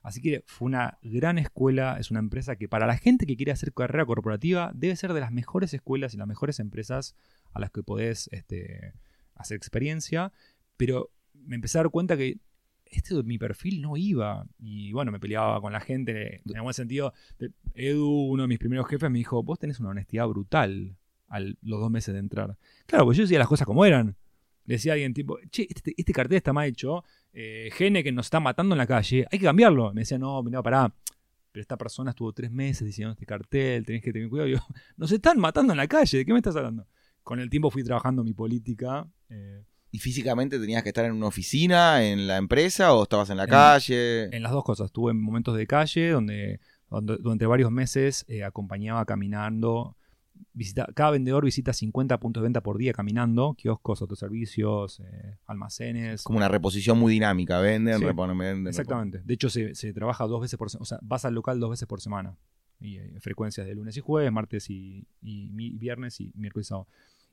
[0.02, 3.52] Así que fue una gran escuela, es una empresa que para la gente que quiere
[3.52, 7.16] hacer carrera corporativa debe ser de las mejores escuelas y las mejores empresas
[7.54, 8.92] a las que podés este,
[9.34, 10.30] hacer experiencia,
[10.76, 12.38] pero me empecé a dar cuenta que
[12.98, 14.46] este mi perfil no iba.
[14.58, 16.42] Y bueno, me peleaba con la gente.
[16.46, 17.12] En algún sentido,
[17.74, 20.96] Edu, uno de mis primeros jefes, me dijo, vos tenés una honestidad brutal
[21.28, 22.56] a los dos meses de entrar.
[22.86, 24.16] Claro, pues yo decía las cosas como eran.
[24.66, 28.12] Le decía a alguien tipo, che, este, este cartel está mal hecho, eh, Gene que
[28.12, 29.92] nos está matando en la calle, hay que cambiarlo.
[29.92, 30.94] Me decía, no, mira, pará,
[31.52, 34.48] pero esta persona estuvo tres meses diciendo este cartel, tenés que tener cuidado.
[34.48, 34.58] yo,
[34.96, 36.86] nos están matando en la calle, ¿de qué me estás hablando?
[37.22, 39.06] Con el tiempo fui trabajando mi política.
[39.28, 39.62] Eh,
[39.94, 43.46] ¿Y físicamente tenías que estar en una oficina, en la empresa o estabas en la
[43.46, 44.24] calle?
[44.36, 44.86] En las dos cosas.
[44.86, 46.58] Estuve en momentos de calle donde,
[46.90, 49.96] durante varios meses eh, acompañaba caminando
[50.52, 56.24] visita, cada vendedor visita 50 puntos de venta por día caminando, kioscos, autoservicios, eh, almacenes.
[56.24, 58.66] Como una reposición muy dinámica, venden, reponen, venden.
[58.66, 59.22] Exactamente.
[59.24, 61.86] De hecho, se, trabaja dos veces por semana, o sea, vas al local dos veces
[61.86, 62.36] por semana.
[62.80, 66.88] Y eh, frecuencias de lunes y jueves, martes y, viernes y miércoles y sábado.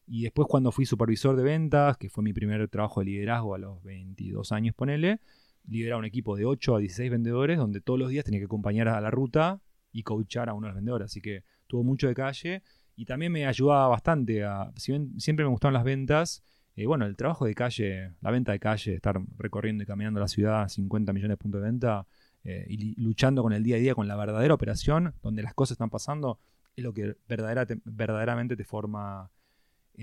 [0.07, 3.57] Y después cuando fui supervisor de ventas, que fue mi primer trabajo de liderazgo a
[3.57, 5.19] los 22 años, ponele,
[5.67, 8.87] lideraba un equipo de 8 a 16 vendedores donde todos los días tenía que acompañar
[8.87, 9.61] a la ruta
[9.91, 11.05] y coachar a uno de los vendedores.
[11.05, 12.63] Así que tuvo mucho de calle
[12.95, 16.43] y también me ayudaba bastante a, si bien siempre me gustaban las ventas,
[16.75, 20.27] eh, bueno, el trabajo de calle, la venta de calle, estar recorriendo y caminando la
[20.27, 22.07] ciudad, 50 millones de puntos de venta,
[22.43, 25.73] eh, y luchando con el día a día, con la verdadera operación, donde las cosas
[25.73, 26.39] están pasando,
[26.75, 29.29] es lo que verdaderamente te forma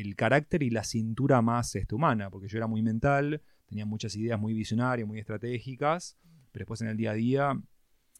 [0.00, 4.14] el carácter y la cintura más este, humana, porque yo era muy mental, tenía muchas
[4.16, 6.16] ideas muy visionarias, muy estratégicas,
[6.52, 7.60] pero después en el día a día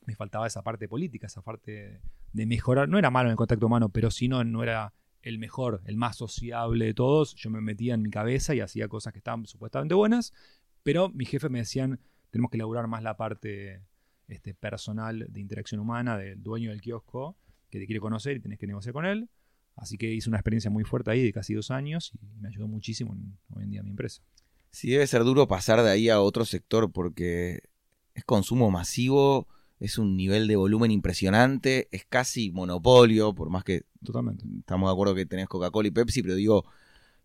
[0.06, 2.00] me faltaba esa parte política, esa parte
[2.32, 2.88] de mejorar.
[2.88, 5.96] No era malo en el contacto humano, pero si no, no era el mejor, el
[5.96, 7.34] más sociable de todos.
[7.34, 10.32] Yo me metía en mi cabeza y hacía cosas que estaban supuestamente buenas,
[10.82, 13.82] pero mis jefes me decían, tenemos que elaborar más la parte
[14.28, 17.36] este, personal de interacción humana del dueño del kiosco,
[17.70, 19.28] que te quiere conocer y tenés que negociar con él.
[19.78, 22.66] Así que hice una experiencia muy fuerte ahí de casi dos años y me ayudó
[22.66, 23.16] muchísimo
[23.54, 24.22] hoy en día mi empresa.
[24.70, 27.62] Sí, debe ser duro pasar de ahí a otro sector porque
[28.14, 29.46] es consumo masivo,
[29.78, 34.44] es un nivel de volumen impresionante, es casi monopolio, por más que Totalmente.
[34.58, 36.64] estamos de acuerdo que tenés Coca-Cola y Pepsi, pero digo,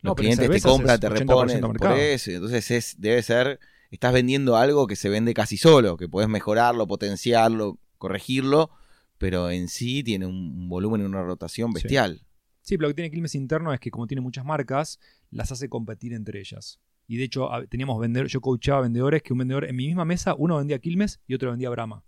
[0.02, 4.86] los clientes te compran, te reponen por eso, entonces es, debe ser, estás vendiendo algo
[4.86, 8.70] que se vende casi solo, que puedes mejorarlo, potenciarlo, corregirlo,
[9.18, 12.20] pero en sí tiene un volumen y una rotación bestial.
[12.20, 12.33] Sí.
[12.70, 15.00] Pero lo que tiene Quilmes interno es que como tiene muchas marcas,
[15.32, 16.80] las hace competir entre ellas.
[17.08, 20.36] Y de hecho, teníamos vender, yo coachaba vendedores que un vendedor en mi misma mesa,
[20.38, 22.04] uno vendía Quilmes y otro vendía Brahma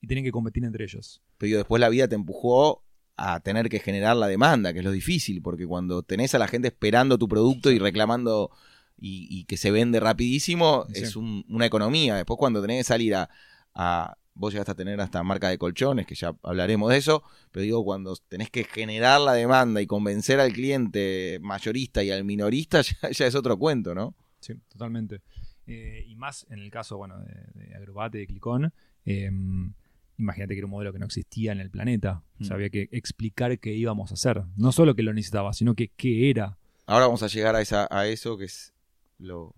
[0.00, 1.22] y tienen que competir entre ellos.
[1.38, 2.82] Pero después la vida te empujó
[3.16, 6.48] a tener que generar la demanda, que es lo difícil, porque cuando tenés a la
[6.48, 8.50] gente esperando tu producto y reclamando
[8.98, 12.16] y, que se vende rapidísimo, es una economía.
[12.16, 16.14] Después cuando tenés que salir a, Vos llegaste a tener hasta marca de colchones, que
[16.14, 20.52] ya hablaremos de eso, pero digo, cuando tenés que generar la demanda y convencer al
[20.52, 22.80] cliente mayorista y al minorista,
[23.12, 24.14] ya, es otro cuento, ¿no?
[24.40, 25.20] Sí, totalmente.
[25.66, 28.72] Eh, y más en el caso, bueno, de, de Agrobate, de Clicón,
[29.04, 29.74] em,
[30.18, 32.22] imagínate que era un modelo que no existía en el planeta.
[32.40, 32.56] O sea, mm.
[32.56, 34.42] había que explicar qué íbamos a hacer.
[34.56, 36.58] No solo que lo necesitaba, sino que qué era.
[36.86, 38.72] Ahora vamos a llegar a, esa, a eso, que es
[39.18, 39.54] lo,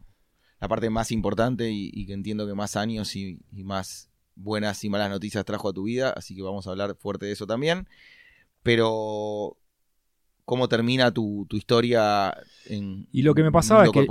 [0.61, 5.11] la parte más importante y, que entiendo que más años y, más buenas y malas
[5.11, 6.11] noticias trajo a tu vida.
[6.11, 7.89] Así que vamos a hablar fuerte de eso también.
[8.63, 9.57] Pero,
[10.45, 12.35] ¿cómo termina tu, historia
[12.67, 14.07] en Y lo que me pasaba es que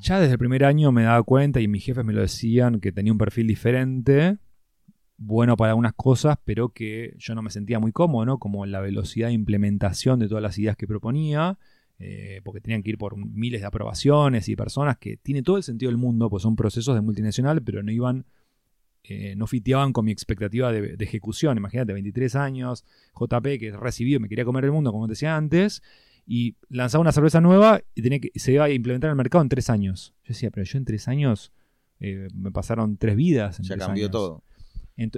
[0.00, 2.92] ya desde el primer año me daba cuenta y mis jefes me lo decían que
[2.92, 4.38] tenía un perfil diferente
[5.16, 8.38] bueno para algunas cosas, pero que yo no me sentía muy cómodo, ¿no?
[8.38, 11.58] Como la velocidad de implementación de todas las ideas que proponía,
[11.98, 15.62] eh, porque tenían que ir por miles de aprobaciones y personas que tiene todo el
[15.62, 18.26] sentido del mundo, pues son procesos de multinacional, pero no iban,
[19.04, 21.56] eh, no fiteaban con mi expectativa de, ejecución.
[21.56, 25.82] Imagínate, 23 años, JP que recibido, me quería comer el mundo, como te decía antes,
[26.26, 29.42] y lanzaba una cerveza nueva y tenía que, se iba a implementar en el mercado
[29.42, 30.14] en tres años.
[30.24, 31.52] Yo decía, pero yo en tres años
[32.00, 33.58] eh, me pasaron tres vidas.
[33.58, 34.42] ya cambió todo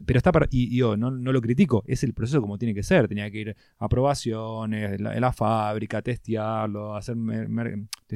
[0.07, 3.09] pero está para, y yo no, lo critico, es el proceso como tiene que ser.
[3.09, 7.16] Tenía que ir a aprobaciones, en la, fábrica, testearlo, hacer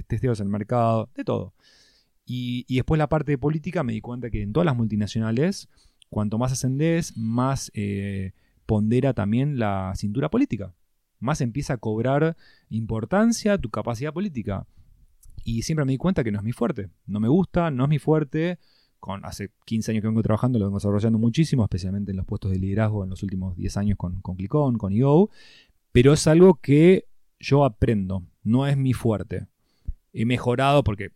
[0.07, 1.55] testeos en el mercado, de todo.
[2.33, 5.69] Y, después la parte de política me di cuenta que en todas las multinacionales,
[6.11, 8.35] cuanto más ascendés, más eh,
[8.67, 10.73] pondera también la cintura política.
[11.19, 12.37] Más empieza a cobrar
[12.69, 14.69] importancia tu capacidad política.
[15.43, 16.89] Y siempre me di cuenta que no es mi fuerte.
[17.05, 18.61] No me gusta, no es mi fuerte
[19.01, 22.53] con hace 15 años que vengo trabajando, lo vengo desarrollando muchísimo, especialmente en los puestos
[22.53, 25.31] de liderazgo en los últimos 10 años con, Clicón, con IO,
[25.91, 27.07] pero es algo que
[27.41, 29.49] yo aprendo, no es mi fuerte.
[30.13, 31.11] He mejorado porque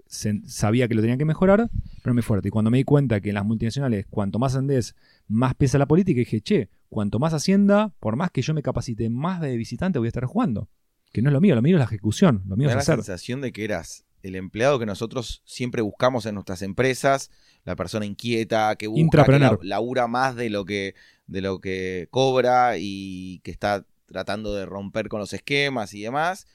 [0.46, 1.68] sabía que lo tenía que mejorar,
[2.02, 2.48] pero mi fuerte.
[2.48, 4.94] Y cuando me di cuenta que en las multinacionales, cuanto más andés,
[5.26, 9.08] más pesa la política, dije, che, cuanto más hacienda, por más que yo me capacite
[9.10, 10.68] más de visitante, voy a estar jugando.
[11.12, 12.96] Que no es lo mío, lo mío es la ejecución, lo mío es la hacer.
[12.96, 17.30] sensación de que eras el empleado que nosotros siempre buscamos en nuestras empresas,
[17.64, 20.94] la persona inquieta, que busca, que la- labura más de lo que,
[21.26, 26.46] de lo que cobra y que está tratando de romper con los esquemas y demás.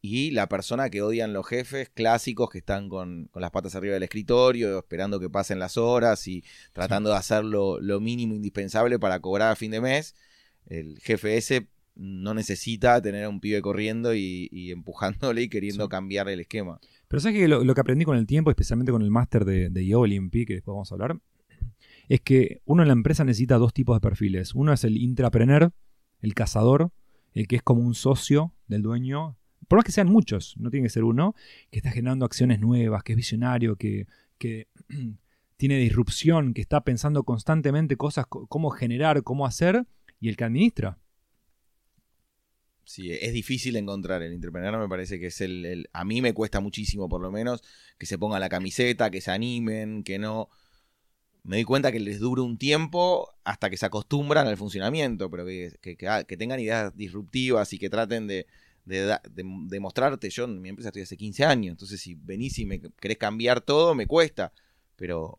[0.00, 3.94] Y la persona que odian los jefes clásicos que están con, con las patas arriba
[3.94, 8.98] del escritorio, esperando que pasen las horas y tratando de hacer lo, lo mínimo indispensable
[9.00, 10.14] para cobrar a fin de mes.
[10.66, 15.84] El jefe ese no necesita tener a un pibe corriendo y, y empujándole y queriendo
[15.86, 15.90] Sí.
[15.90, 16.78] cambiar el esquema.
[17.08, 19.68] Pero sabes que lo, lo que aprendí con el tiempo, especialmente con el máster de,
[19.68, 21.18] de IMP, que después vamos a hablar,
[22.08, 24.54] es que uno en la empresa necesita dos tipos de perfiles.
[24.54, 25.72] Uno es el intrapreneur,
[26.20, 26.92] el cazador,
[27.34, 29.36] el que es como un socio del dueño.
[29.66, 31.34] Por más que sean muchos, no tiene que ser uno,
[31.70, 34.06] que está generando acciones nuevas, que es visionario, que,
[34.38, 34.68] que
[35.56, 39.86] tiene disrupción, que está pensando constantemente cosas, co- cómo generar, cómo hacer,
[40.20, 40.98] y el que administra.
[42.84, 46.60] Sí, es difícil encontrar el entrepreneur, me parece que es el, A mí me cuesta
[46.60, 47.62] muchísimo, por lo menos,
[47.98, 50.48] que se pongan la camiseta, que se animen, que no...
[51.42, 55.46] Me doy cuenta que les dura un tiempo hasta que se acostumbran al funcionamiento, pero
[55.46, 58.46] que, que- que tengan ideas disruptivas y que traten de,
[58.88, 60.30] de, da- de- de mostrarte.
[60.30, 63.60] Yo en mi empresa estoy hace 15 años, entonces si venís y me querés cambiar
[63.60, 64.52] todo, me cuesta,
[64.96, 65.38] pero,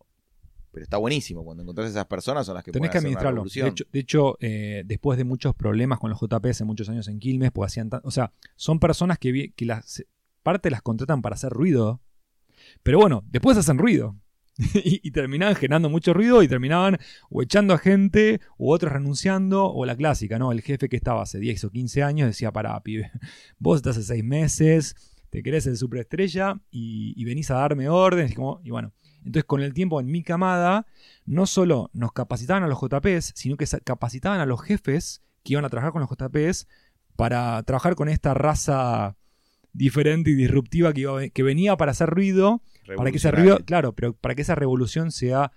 [0.71, 1.43] pero está buenísimo.
[1.43, 3.35] Cuando encontrás esas personas son las que Tenés pueden que hacer una administrarlo.
[3.37, 3.65] revolución.
[3.65, 7.07] De hecho, de hecho, eh, después de muchos problemas con los JP hace muchos años
[7.07, 10.03] en Quilmes, porque hacían o sea, son personas que, que las
[10.43, 12.01] parte las contratan para hacer ruido,
[12.83, 14.15] pero bueno, después hacen ruido.
[14.73, 16.97] y, terminaban generando mucho ruido y terminaban
[17.29, 20.51] o echando a gente o otros renunciando o la clásica, ¿no?
[20.51, 23.11] El jefe que estaba hace 10 o 15 años decía, pará, pibe,
[23.59, 24.95] vos estás hace 6 meses,
[25.29, 28.93] te querés el superestrella y, y venís a darme órdenes y, bueno.
[29.19, 30.87] Entonces con el tiempo en mi camada
[31.25, 35.65] no solo nos capacitaban a los JPs, sino que capacitaban a los jefes que iban
[35.65, 36.67] a trabajar con los JPs
[37.15, 39.17] para trabajar con esta raza
[39.73, 42.61] diferente y disruptiva que, que venía para hacer ruido,
[42.95, 45.51] para que ruido, claro, pero para que esa revolución sea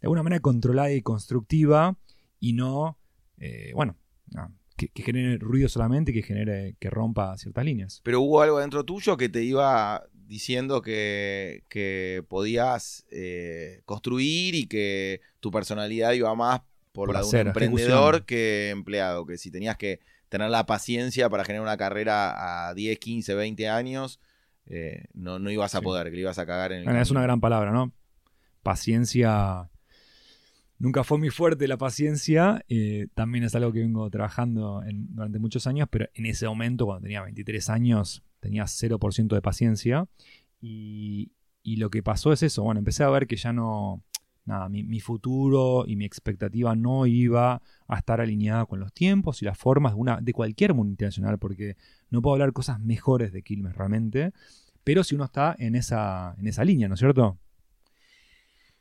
[0.00, 1.96] de alguna manera controlada y constructiva
[2.38, 2.98] y no,
[3.38, 3.96] eh, bueno,
[4.30, 8.00] no, que, que genere ruido solamente, que genere, que rompa ciertas líneas.
[8.02, 14.66] Pero hubo algo dentro tuyo que te iba diciendo que, que podías eh, construir y
[14.66, 16.60] que tu personalidad iba más
[16.92, 18.26] por, Por la de un emprendedor ejecución.
[18.26, 19.26] que empleado.
[19.26, 23.68] Que si tenías que tener la paciencia para generar una carrera a 10, 15, 20
[23.68, 24.20] años,
[24.70, 25.84] eh, no, no ibas a Sí.
[25.84, 27.92] poder, que le ibas a cagar en el Bueno, es una gran palabra, ¿no?
[28.62, 29.68] Paciencia.
[30.78, 32.64] Nunca fue muy fuerte la paciencia.
[32.68, 36.86] eh, también es algo que vengo trabajando en- durante muchos años, pero en ese momento,
[36.86, 40.06] cuando tenía 23 años, tenía 0% de paciencia.
[40.60, 42.62] Y, y lo que pasó es eso.
[42.62, 44.02] Bueno, empecé a ver que ya no.
[44.46, 49.42] Nada, mi, mi futuro y mi expectativa no iba a estar alineada con los tiempos
[49.42, 51.76] y las formas de, una, de cualquier multinacional, porque
[52.08, 54.32] no puedo hablar cosas mejores de Quilmes realmente,
[54.84, 57.38] pero si uno está en esa, en esa línea, ¿no es cierto?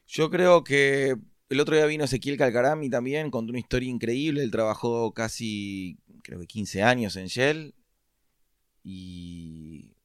[0.07, 1.15] Yo creo que
[1.49, 4.43] el otro día vino Ezequiel Calcarami también, contó una historia increíble.
[4.43, 7.75] Él trabajó casi, creo que 15 años en Shell
[8.83, 9.95] y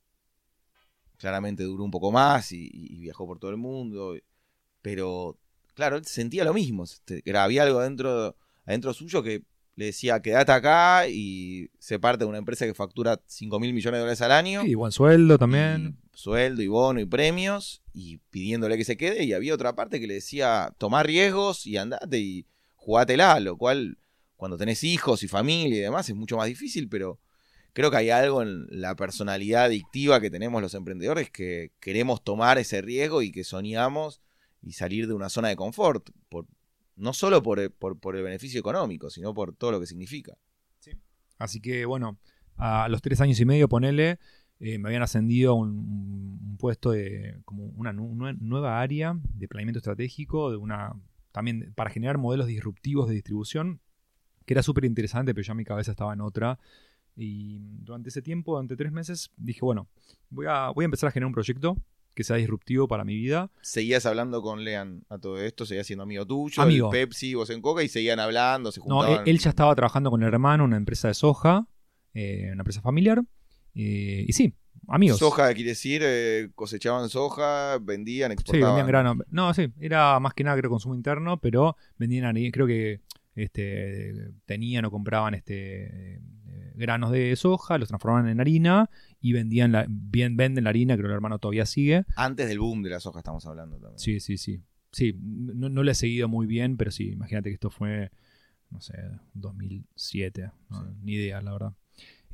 [1.18, 4.16] claramente duró un poco más y, viajó por todo el mundo.
[4.82, 5.38] Pero,
[5.74, 6.84] claro, él sentía lo mismo.
[6.84, 9.42] este, había algo adentro, adentro suyo que
[9.76, 13.98] le decía, quédate acá y se parte de una empresa que factura 5 mil millones
[13.98, 15.98] de dólares al año Sí, buen sueldo también.
[16.12, 19.98] y sueldo y bono y premios y pidiéndole que se quede y había otra parte
[20.00, 23.98] que le decía tomar riesgos y andate y jugátela, lo cual
[24.36, 27.18] cuando tenés hijos y familia y demás es mucho más difícil, pero
[27.72, 32.58] creo que hay algo en la personalidad adictiva que tenemos los emprendedores que queremos tomar
[32.58, 34.20] ese riesgo y que soñamos
[34.62, 36.46] y salir de una zona de confort, por,
[36.96, 40.36] no solo por el, por, por el beneficio económico, sino por todo lo que significa.
[41.38, 42.18] Así que bueno,
[42.56, 44.18] a los tres años y medio, ponele,
[44.60, 49.48] eh, me habían ascendido a un, puesto de como una nu- nue- nueva área de
[49.48, 50.92] planeamiento estratégico, de una
[51.32, 53.80] también para generar modelos disruptivos de distribución,
[54.46, 56.58] que era súper interesante, pero ya mi cabeza estaba en otra.
[57.16, 59.88] Y durante ese tiempo, durante tres meses, dije, bueno,
[60.30, 61.76] voy a, voy a empezar a generar un proyecto
[62.14, 63.50] que sea disruptivo para mi vida.
[63.60, 66.92] Seguías hablando con Lean a todo esto, seguías siendo amigo tuyo, Amigo.
[66.92, 69.22] el Pepsi, vos en Coca y seguían hablando, se No, juntaban.
[69.26, 71.66] él, él ya estaba trabajando con el hermano una empresa de soja,
[72.14, 73.22] eh, una empresa familiar.
[73.74, 74.54] eh, y sí,
[74.86, 75.18] amigos.
[75.18, 78.76] Soja, quiere decir, eh, cosechaban soja, vendían, Sí, exportaban.
[78.76, 79.16] vendían grano.
[79.30, 83.00] No, sí, era más que nada creo consumo interno, pero vendían harina, creo que
[83.34, 86.20] este, tenían o compraban este, eh,
[86.76, 88.88] granos de soja, los transformaban en harina
[89.24, 92.04] y vendían la, bien, venden la harina, creo que el hermano todavía sigue.
[92.14, 93.98] Antes del boom de la soja estamos hablando también.
[93.98, 94.60] Sí, sí, sí.
[94.92, 98.10] Sí, no, no le he seguido muy bien, pero sí, imagínate que esto fue,
[98.68, 98.92] no sé,
[99.32, 100.90] 2007, no, Sí.
[101.04, 101.72] ni idea, la verdad.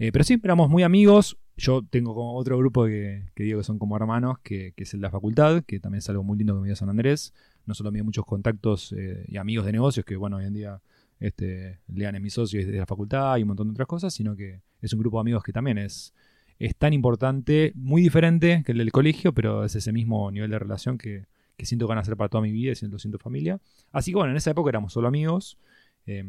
[0.00, 1.38] Eh, pero sí, éramos muy amigos.
[1.57, 4.92] Yo tengo como otro grupo que, que digo que son como hermanos, que, que, es
[4.92, 7.33] el de la facultad, que también es algo muy lindo que me dio San Andrés.
[7.66, 10.55] No solo me dio muchos contactos eh, y amigos de negocios, que bueno, hoy en
[10.55, 10.83] día
[11.20, 14.35] este, lean en mis socios de la facultad y un montón de otras cosas, sino
[14.35, 16.12] que es un grupo de amigos que también es,
[16.61, 20.59] es tan importante, muy diferente que el del colegio, pero es ese mismo nivel de
[20.59, 21.25] relación que,
[21.59, 23.59] siento que van a ser para toda mi vida y siento, siento familia.
[23.90, 25.59] Así que bueno, en esa época éramos solo amigos.
[26.07, 26.23] Eh,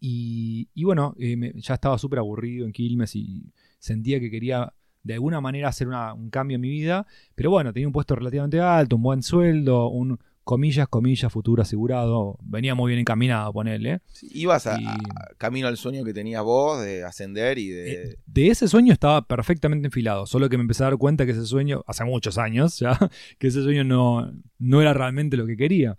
[0.00, 5.40] y, bueno, eh, ya estaba súper aburrido en Quilmes y sentía que quería de alguna
[5.40, 7.06] manera hacer un cambio en mi vida.
[7.34, 12.38] Pero bueno, tenía un puesto relativamente alto, un buen sueldo, un comillas, comillas, futuro asegurado.
[12.40, 14.00] Venía muy bien encaminado, ponerle.
[14.12, 14.86] Sí, ibas a, y...
[14.86, 14.96] a,
[15.36, 17.92] camino al sueño que tenías vos de ascender y de...
[17.92, 21.32] Eh, de ese sueño estaba perfectamente enfilado, solo que me empecé a dar cuenta que
[21.32, 22.98] ese sueño, hace muchos años ya,
[23.38, 25.98] que ese sueño no, no era realmente lo que quería.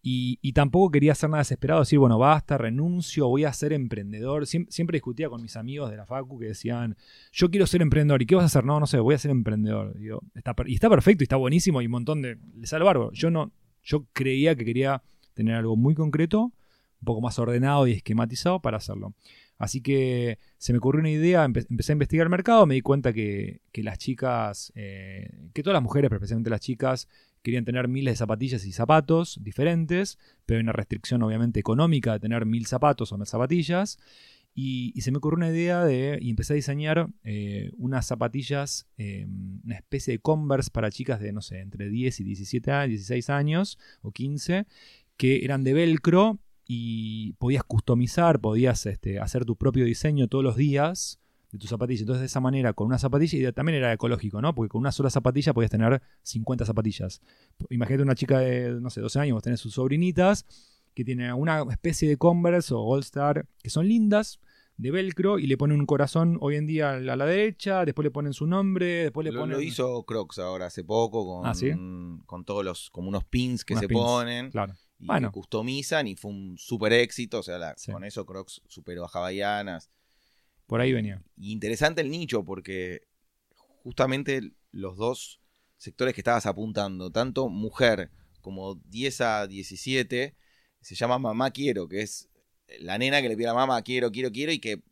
[0.00, 4.46] Y, y, tampoco quería ser nada desesperado, decir, bueno, basta, renuncio, voy a ser emprendedor.
[4.46, 6.96] Siempre, siempre, discutía con mis amigos de la Facu que decían,
[7.32, 8.20] yo quiero ser emprendedor.
[8.20, 8.64] ¿Y qué vas a hacer?
[8.64, 9.96] No, no sé, voy a ser emprendedor.
[9.96, 12.36] Digo, está, y está perfecto y está buenísimo y un montón de...
[12.56, 13.12] Le sale bárbaro.
[13.12, 15.02] Yo no, yo creía que quería
[15.34, 16.52] tener algo muy concreto,
[17.00, 19.14] un poco más ordenado y esquematizado para hacerlo.
[19.58, 22.80] Así que se me ocurrió una idea, empe empecé a investigar el mercado, me di
[22.80, 27.08] cuenta que, que las chicas, eh, que todas las mujeres, pero especialmente las chicas,
[27.42, 32.20] querían tener miles de zapatillas y zapatos diferentes, pero hay una restricción obviamente económica de
[32.20, 33.98] tener mil zapatos o mil zapatillas.
[34.54, 39.26] Y, se me ocurrió una idea de, y empecé a diseñar eh, unas zapatillas, eh,
[39.64, 43.30] una especie de Converse para chicas de, no sé, entre 10 y 17 años, 16
[43.30, 44.66] años o 15,
[45.16, 50.56] que eran de velcro y podías customizar, podías este, hacer tu propio diseño todos los
[50.56, 51.18] días
[51.50, 52.00] de tu zapatilla.
[52.00, 54.54] Entonces, de esa manera, con una zapatilla, y también era ecológico, ¿no?
[54.54, 57.22] Porque con una sola zapatilla podías tener 50 zapatillas.
[57.70, 60.44] Imagínate una chica de, no sé, 12 años, vos tenés sus sobrinitas
[60.94, 64.40] que tiene una especie de Converse o All Star que son lindas
[64.76, 68.10] de velcro y le ponen un corazón hoy en día a la derecha, después le
[68.10, 69.56] ponen su nombre, después le lo, ponen...
[69.56, 71.70] Lo hizo Crocs ahora hace poco con, ¿Ah, ¿sí?
[72.26, 74.50] con todos los, como unos pins que Unas se pins, ponen.
[74.50, 74.74] Claro.
[74.98, 75.28] Y Bueno.
[75.28, 77.92] que customizan y fue un super éxito, o sea, la- Sí.
[77.92, 79.90] con eso Crocs superó a Havaianas.
[80.66, 81.22] Por ahí venía.
[81.36, 83.02] Y interesante el nicho porque
[83.82, 85.40] justamente los dos
[85.76, 90.34] sectores que estabas apuntando, tanto mujer como 10 a 17,
[90.82, 92.28] se llama Mamá Quiero, que es
[92.80, 94.82] la nena que le pide a la mamá quiero, quiero, quiero y que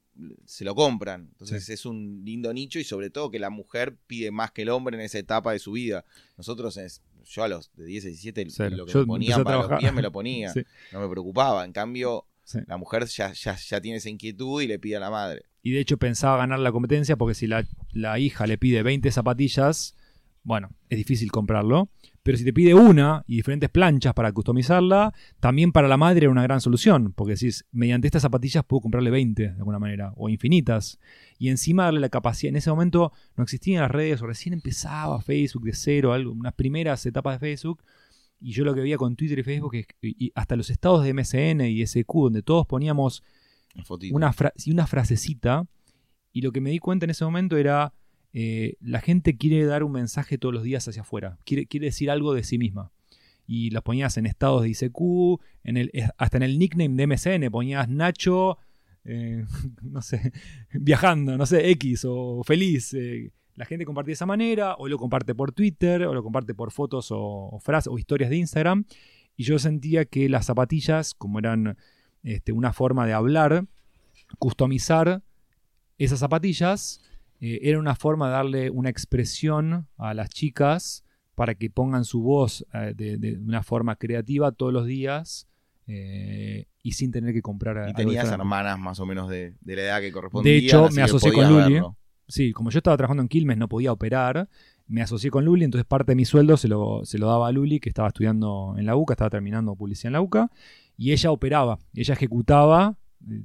[0.44, 1.28] se lo compran.
[1.32, 4.68] Entonces es un lindo nicho y sobre todo que la mujer pide más que el
[4.68, 6.04] hombre en esa etapa de su vida.
[6.36, 8.76] Nosotros, es, yo a los de 10 a 17, Cero.
[8.76, 10.52] lo que Yo me empecé ponían a para los pies me lo ponía.
[10.54, 11.64] Sí, No me preocupaba.
[11.64, 12.58] En cambio, sí.
[12.66, 15.44] la mujer ya, ya, ya tiene esa inquietud y le pide a la madre.
[15.62, 19.10] Y de hecho pensaba ganar la competencia porque si la, la hija le pide 20
[19.10, 19.94] zapatillas,
[20.42, 21.88] bueno, es difícil comprarlo.
[22.22, 26.30] Pero si te pide una y diferentes planchas para customizarla, también para la madre era
[26.30, 27.12] una gran solución.
[27.14, 30.98] Porque decís, mediante estas zapatillas puedo comprarle 20 de alguna manera, o infinitas.
[31.38, 32.50] Y encima darle la capacidad.
[32.50, 36.52] En ese momento no existían las redes, o recién empezaba Facebook de cero, algo, unas
[36.52, 37.82] primeras etapas de Facebook.
[38.38, 41.10] Y yo lo que veía con Twitter y Facebook, es- y hasta los estados de
[41.14, 43.22] MSN y SQ, donde todos poníamos
[44.14, 45.66] una, fra- una frasecita
[46.32, 47.92] y lo que me di cuenta en ese momento era
[48.32, 52.10] eh, la gente quiere dar un mensaje todos los días hacia afuera, quiere, quiere decir
[52.10, 52.92] algo de sí misma.
[53.46, 57.50] Y las ponías en estados de ICQ, en el, hasta en el nickname de MSN
[57.50, 58.58] ponías Nacho,
[59.04, 59.44] eh,
[59.82, 60.32] no sé,
[60.72, 62.94] viajando, no sé, X o feliz.
[62.94, 66.54] eh, la gente compartía de esa manera, o lo comparte por Twitter, o lo comparte
[66.54, 68.84] por fotos o, o frases o historias de Instagram.
[69.36, 71.76] Y yo sentía que las zapatillas, como eran
[72.22, 73.66] este, una forma de hablar,
[74.38, 75.22] customizar
[75.98, 77.02] esas zapatillas
[77.40, 82.22] eh, era una forma de darle una expresión a las chicas para que pongan su
[82.22, 85.48] voz eh, de, de una forma creativa todos los días
[85.86, 89.82] eh, y sin tener que comprar Y tenías hermanas más o menos de, de la
[89.82, 90.52] edad que correspondía.
[90.52, 91.74] De hecho, me asocié con Luli.
[91.74, 91.96] verlo.
[92.28, 94.48] Sí, como yo estaba trabajando en Quilmes, no podía operar.
[94.86, 97.52] Me asocié con Luli, entonces parte de mi sueldo se lo, se lo daba a
[97.52, 100.50] Luli, que estaba estudiando en la UCA, estaba terminando publicidad en la UCA,
[100.96, 102.96] y ella operaba, ella ejecutaba.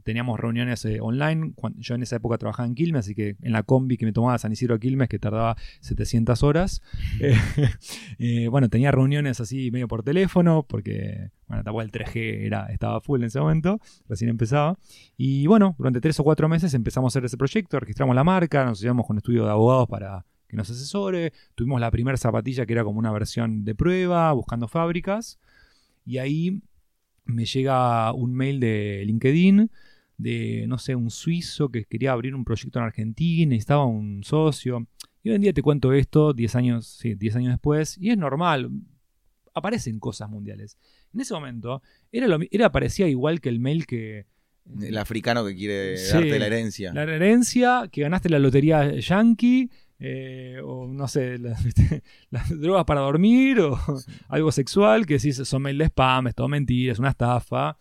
[0.04, 1.52] Teníamos reuniones eh, online.
[1.56, 4.14] cuan- yo en esa época trabajaba en Quilmes, así que en la combi que me
[4.14, 6.82] tomaba San Isidro a Quilmes, que tardaba 700 horas.
[7.20, 7.36] eh,
[8.20, 13.02] eh, bueno, tenía reuniones así medio por teléfono, porque, bueno, tampoco el 3G era, estaba
[13.02, 14.78] full en ese momento, recién empezaba.
[15.18, 18.64] Y bueno, durante tres o cuatro meses empezamos a hacer ese proyecto, registramos la marca,
[18.66, 22.66] nos llevamos con un estudio de abogados para que nos asesore, tuvimos la primera zapatilla
[22.66, 25.40] que era como una versión de prueba, buscando fábricas,
[26.06, 26.62] y ahí
[27.26, 29.70] me llega un mail de LinkedIn
[30.18, 34.88] de, no sé, un suizo que quería abrir un proyecto en Argentina, necesitaba un socio.
[35.24, 38.18] Y hoy en día te cuento esto, 10 años, sí, 10 años después, y es
[38.18, 38.70] normal,
[39.54, 40.78] aparecen cosas mundiales.
[41.14, 44.28] En ese momento, era, lo era parecía igual que el mail que
[44.82, 46.94] El africano que quiere Sí, darte la herencia.
[46.94, 49.70] La herencia, que ganaste la lotería yankee,
[50.00, 52.04] eh, o no sé, la- ¿viste?
[52.30, 53.78] las drogas para dormir, o
[54.30, 57.78] algo sexual, que decís, son mail de spam, es todo mentira, es una estafa.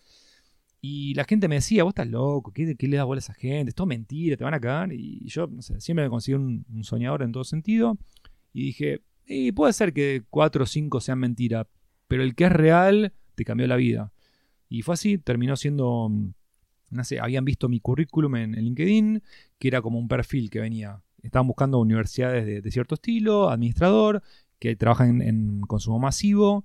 [0.80, 3.32] Y la gente me decía, vos estás loco, ¿qué, qué le das bola a esa
[3.34, 3.70] gente?
[3.70, 4.92] Es todo mentira, te van a cagar.
[4.92, 7.96] Y yo, no sé, siempre me considero un, un soñador en todo sentido.
[8.52, 11.66] Y dije, "Y puede ser que cuatro o cinco sean mentira,
[12.06, 14.12] pero el que es real te cambió la vida.
[14.68, 16.32] Y fue así, terminó siendo, mm,
[16.90, 19.22] no sé, habían visto mi currículum en, en LinkedIn,
[19.58, 21.00] que era como un perfil que venía.
[21.24, 24.22] Estaban buscando universidades de, de cierto estilo, administrador,
[24.58, 26.64] que trabajan en, en consumo masivo,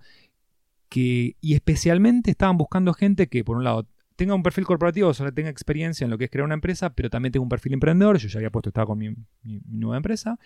[0.89, 5.13] que, y especialmente estaban buscando gente que, por un lado, tenga un perfil corporativo, o
[5.13, 7.73] sea, tenga experiencia en lo que es crear una empresa, pero también tenga un perfil
[7.73, 8.17] emprendedor.
[8.17, 10.37] Yo ya había puesto, estaba con mi, mi- mi nueva empresa.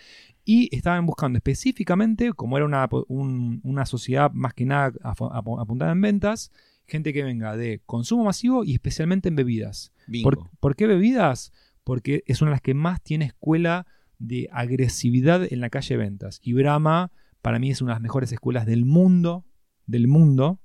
[0.45, 6.01] Y estaban buscando específicamente, como era una, un- una sociedad más que nada apuntada en
[6.01, 6.51] ventas,
[6.85, 9.91] gente que venga de consumo masivo y especialmente en bebidas.
[10.05, 10.29] Bingo.
[10.29, 11.51] ¿Por, por qué bebidas?
[11.83, 13.87] Porque es una de las que más tiene escuela
[14.23, 16.39] de agresividad en la calle de ventas.
[16.41, 17.11] Y Brahma,
[17.41, 19.45] para mí, es una de las mejores escuelas del mundo,
[19.85, 20.59] del mundo,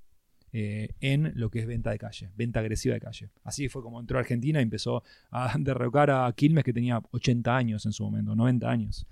[0.53, 3.31] eh, en lo que es venta de calle, venta agresiva de calle.
[3.43, 7.57] Así fue como entró a Argentina y empezó a derrocar a Quilmes, que tenía 80
[7.57, 9.07] años en su momento, 90 años.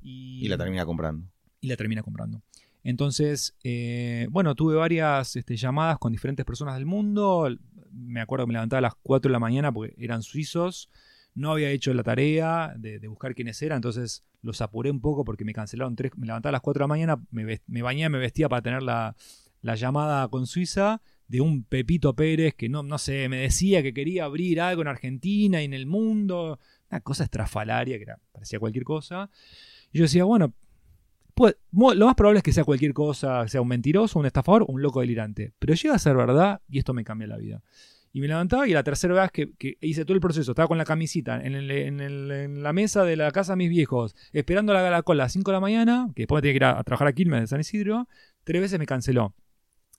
[0.00, 1.26] Y la termina comprando.
[1.60, 2.42] y la termina comprando.
[2.82, 7.48] Entonces, eh, bueno, tuve varias este, llamadas con diferentes personas del mundo.
[7.90, 10.88] Me acuerdo que me levantaba a las 4 de la mañana porque eran suizos.
[11.36, 15.44] No había hecho la tarea de, buscar quiénes eran, entonces los apuré un poco porque
[15.44, 16.10] me cancelaron tres.
[16.16, 18.82] Me levantaba a las 4 de la mañana, me, me bañé, me vestía para tener
[18.82, 19.14] la,
[19.62, 23.92] la llamada con Suiza de un Pepito Pérez que no, no sé, me decía que
[23.92, 26.58] quería abrir algo en Argentina y en el mundo.
[26.90, 29.30] Una cosa estrafalaria que era, parecía cualquier cosa.
[29.92, 30.54] Y yo decía, bueno,
[31.34, 34.80] pues, lo más probable es que sea cualquier cosa, sea un mentiroso, un estafador, un
[34.80, 35.52] loco delirante.
[35.58, 37.62] Pero llega a ser verdad y esto me cambia la vida.
[38.16, 40.86] Y me levantaba y la tercera vez que, hice todo el proceso, estaba con la
[40.86, 45.26] camisita en, la mesa de la casa de mis viejos, esperando la, la cola a
[45.26, 47.42] las 5 de la mañana, que después me tenía que ir a, trabajar a Quilmes
[47.42, 48.08] de San Isidro,
[48.42, 49.34] tres veces me canceló.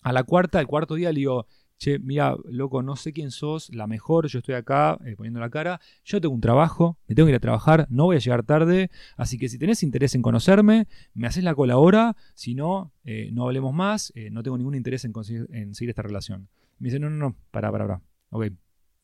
[0.02, 1.46] A la cuarta, el cuarto día le digo,
[1.78, 5.52] che, mira, loco, no sé quién sos, la mejor, yo estoy acá eh, poniendo la
[5.52, 8.42] cara, yo tengo un trabajo, me tengo que ir a trabajar, no voy a llegar
[8.42, 12.94] tarde, así que si tenés interés en conocerme, me haces la cola ahora, si no,
[13.04, 15.14] eh, no hablemos más, eh, no tengo ningún interés en,
[15.52, 16.50] en seguir esta relación.
[16.80, 18.02] Me dice, no, no, no, pará, pará, pará.
[18.30, 18.48] Ok,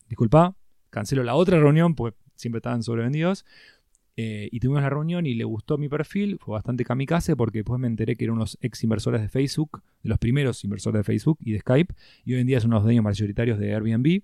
[0.08, 0.56] disculpa,
[0.90, 3.44] cancelo la otra reunión, porque siempre estaban sobrevendidos.
[4.16, 7.80] eh, y tuvimos la reunión y le gustó mi perfil, fue bastante kamikaze porque después
[7.80, 11.38] me enteré que eran unos ex inversores de Facebook, de los primeros inversores de Facebook
[11.40, 11.92] y de Skype,
[12.24, 14.22] y hoy en día son unos dueños mayoritarios de Airbnb.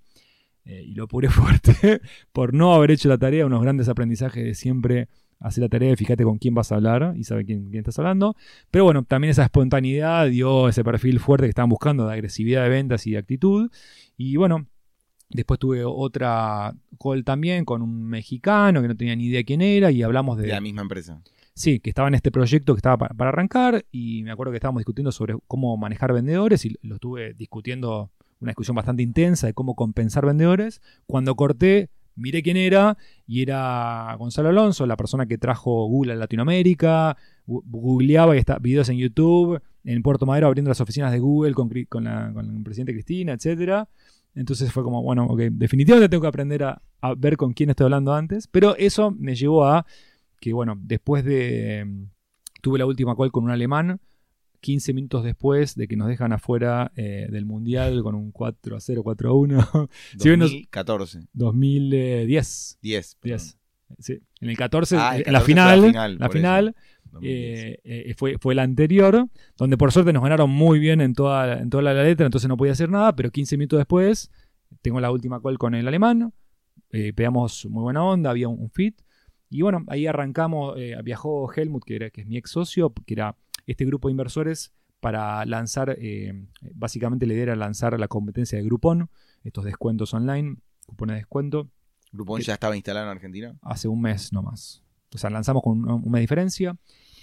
[0.64, 2.00] eh, y lo apuré fuerte
[2.32, 5.08] por no haber hecho la tarea, unos grandes aprendizajes de siempre
[5.40, 8.36] hacer la tarea, fíjate con quién vas a hablar y sabe quién, quién estás hablando.
[8.70, 12.68] Pero bueno, también esa espontaneidad dio ese perfil fuerte que estaban buscando de agresividad de
[12.68, 13.70] ventas y de actitud.
[14.16, 14.66] Y bueno,
[15.30, 19.90] después tuve otra call también con un mexicano que no tenía ni idea quién era
[19.90, 20.48] y hablamos De de...
[20.50, 21.22] la misma empresa.
[21.54, 24.56] Sí, que estaba en este proyecto que estaba pa- para, arrancar y me acuerdo que
[24.56, 28.10] estábamos discutiendo sobre cómo manejar vendedores y lo estuve discutiendo
[28.40, 30.80] una discusión bastante intensa de cómo compensar vendedores.
[31.06, 32.96] Cuando corté, miré quién era
[33.26, 38.88] y era Gonzalo Alonso, la persona que trajo Google a Latinoamérica, googleaba y está videos
[38.88, 42.62] en YouTube, en Puerto Madero abriendo las oficinas de Google con, con, la, con el
[42.62, 43.88] presidente Cristina, etcétera.
[44.34, 47.84] Entonces fue como, bueno, ok, definitivamente tengo que aprender a, a ver con quién estoy
[47.84, 49.84] hablando antes, pero eso me llevó a
[50.40, 51.84] que bueno, después de...
[51.86, 52.04] mm,
[52.62, 54.00] Tuve la última call con un alemán,
[54.60, 58.80] 15 minutos después de que nos dejan afuera eh, del Mundial con un 4 a
[58.80, 59.68] 0, 4 a 1.
[60.18, 61.20] Si bien nos- 2014.
[61.32, 62.78] 2010.
[62.82, 63.16] 10.
[63.20, 63.38] perdón.
[63.38, 63.56] 10.
[63.98, 64.18] Sí.
[64.40, 66.74] En el 14, Ah, el en la 14 fue final, la final, la final.
[67.12, 67.32] 2010.
[67.32, 71.58] eh, eh, fue, fue la anterior, donde por suerte nos ganaron muy bien en toda,
[71.60, 74.30] en toda la letra, entonces no podía hacer nada, pero 15 minutos después
[74.82, 76.32] tengo la última call con el alemán,
[76.92, 79.00] eh, pegamos muy buena onda, había un, un fit,
[79.48, 83.14] y bueno, ahí arrancamos, eh, viajó Helmut, que, era, que es mi ex socio, que
[83.14, 83.34] era
[83.70, 88.64] este grupo de inversores para lanzar, eh, básicamente la idea era lanzar la competencia de
[88.64, 89.08] Groupon,
[89.44, 90.56] estos descuentos online,
[90.86, 91.70] cupones de descuento,
[92.12, 93.56] ¿Groupon ya estaba instalado en Argentina?
[93.62, 94.82] hace un mes nomás.
[95.14, 96.76] O sea, lanzamos con un, un mes de diferencia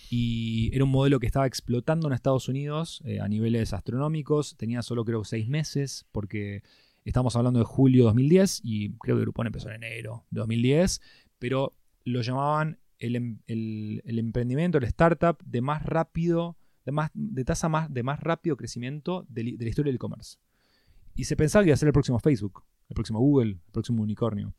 [0.10, 4.56] y era un modelo que estaba explotando en Estados Unidos eh, a niveles astronómicos.
[4.56, 6.64] Tenía solo creo seis meses porque
[7.04, 11.02] estamos hablando de julio de 2010 y creo que Groupon empezó en enero de 2010,
[11.40, 11.74] pero
[12.06, 17.44] lo llamaban el, em- el- el emprendimiento, el startup de más rápido, de, más, de
[17.46, 20.38] tasa más, de más rápido crecimiento de, li- de la historia del e-commerce.
[21.16, 24.04] Y se pensaba que iba a ser el próximo Facebook, el próximo Google, el próximo
[24.04, 24.54] unicornio.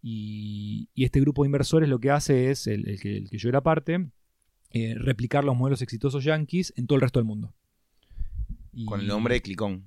[0.00, 3.62] Y, y este grupo de inversores lo que hace es, el, el que, yo era
[3.62, 4.08] parte,
[4.70, 7.52] eh, replicar los modelos exitosos yankees en todo el resto del mundo.
[8.72, 9.84] Y- Con el nombre de Clicón.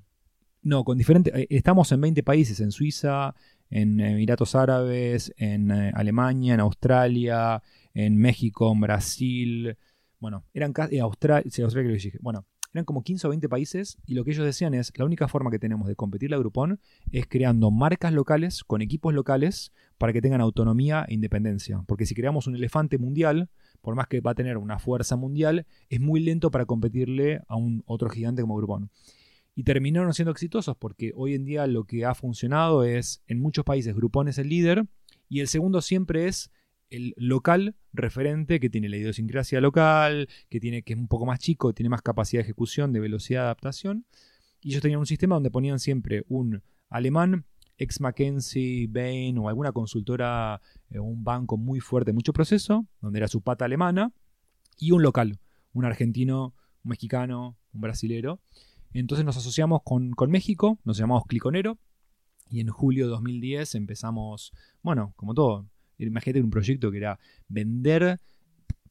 [0.63, 1.33] No, con diferentes...
[1.33, 3.33] eh, Estamos en 20 países, en Suiza,
[3.69, 7.63] en Emiratos Árabes, en eh, Alemania, en Australia,
[7.93, 9.77] en México, en Brasil.
[10.19, 10.99] Bueno, eran casi.
[10.99, 12.17] Australia, Australia que lo dije.
[12.21, 15.27] Bueno, eran como 15 o 20 países y lo que ellos decían es, la única
[15.27, 16.79] forma que tenemos de competir la Groupon
[17.11, 21.83] es creando marcas locales con equipos locales para que tengan autonomía e independencia.
[21.85, 23.49] Porque si creamos un elefante mundial,
[23.81, 27.57] por más que va a tener una fuerza mundial, es muy lento para competirle a
[27.57, 28.89] un otro gigante como Groupon.
[29.53, 33.65] Y terminaron siendo exitosos porque hoy en día lo que ha funcionado es, en muchos
[33.65, 34.85] países Groupon es el líder
[35.27, 36.51] y el segundo siempre es
[36.91, 41.39] el local referente que tiene la idiosincrasia local, que, tiene, que es un poco más
[41.39, 44.05] chico, tiene más capacidad de ejecución, de velocidad de adaptación.
[44.61, 47.45] Y ellos tenían un sistema donde ponían siempre un alemán,
[47.77, 53.27] ex McKenzie, Bain o alguna consultora eh, un banco muy fuerte, mucho proceso, donde era
[53.27, 54.11] su pata alemana,
[54.77, 55.39] y un local,
[55.73, 58.41] un argentino, un mexicano, un brasilero.
[58.93, 61.79] Entonces nos asociamos con, con México, nos llamamos Cliconero,
[62.49, 64.51] y en julio de 2010 empezamos,
[64.83, 65.67] bueno, como todo,
[66.07, 68.19] Imagínate un proyecto que era vender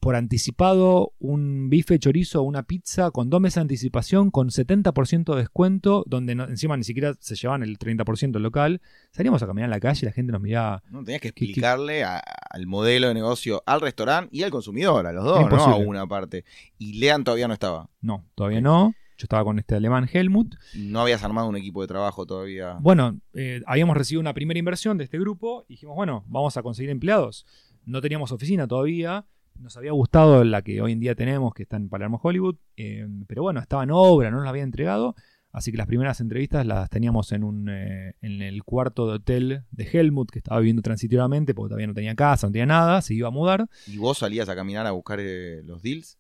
[0.01, 5.35] por anticipado un bife chorizo o una pizza con dos meses de anticipación con 70%
[5.35, 8.81] de descuento, donde encima ni siquiera se llevaban el 30% local.
[9.13, 10.83] Salíamos a caminar en la calle y la gente nos miraba.
[10.91, 15.23] No, tenías que explicarle al modelo de negocio, al restaurante y al consumidor, a los
[15.23, 16.45] dos, no a una parte.
[16.79, 17.91] Y Lean todavía no estaba.
[18.01, 18.95] No, todavía no.
[19.21, 20.55] Yo estaba con este alemán Helmut.
[20.75, 22.79] No habías armado un equipo de trabajo todavía.
[22.81, 26.63] Bueno, eh, habíamos recibido una primera inversión de este grupo y dijimos, bueno, vamos a
[26.63, 27.45] conseguir empleados.
[27.85, 29.27] No teníamos oficina todavía.
[29.59, 32.57] Nos había gustado la que hoy en día tenemos, que está en Palermo Hollywood.
[32.79, 35.15] Eh, pero bueno, estaba en obra, no nos la había entregado.
[35.53, 39.65] Así que las primeras entrevistas las teníamos en, un, eh, en el cuarto de hotel
[39.71, 43.13] de Helmut, que estaba viviendo transitoriamente porque todavía no tenía casa, no tenía nada, se
[43.13, 43.69] iba a mudar.
[43.87, 45.21] ¿Y vos salías a caminar a buscar
[45.65, 46.20] los deals?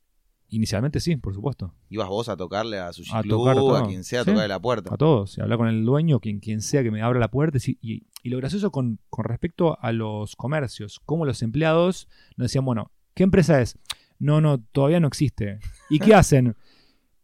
[0.50, 1.72] Inicialmente sí, por supuesto.
[1.88, 4.92] ¿Ibas vos a tocarle a su a, a, quien sea, a tocarle la puerta?
[4.92, 7.58] A todos, hablar con el dueño, quien, quien sea que me abra la puerta.
[7.80, 12.90] Y, lo gracioso con, con, respecto a los comercios, como los empleados nos decían, bueno,
[13.14, 13.78] ¿qué empresa es?
[14.18, 15.60] No, no, todavía no existe.
[15.88, 16.56] ¿Y qué hacen?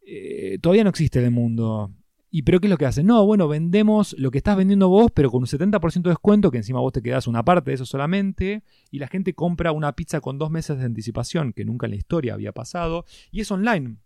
[0.06, 1.90] Eh, todavía no existe el mundo.
[2.36, 3.06] ¿Y pero qué es lo que hacen?
[3.06, 6.58] No, bueno, vendemos lo que estás vendiendo vos, pero con un 70% de descuento, que
[6.58, 10.20] encima vos te quedás una parte de eso solamente, y la gente compra una pizza
[10.20, 13.96] con dos meses de anticipación, que nunca en la historia había pasado, y es online.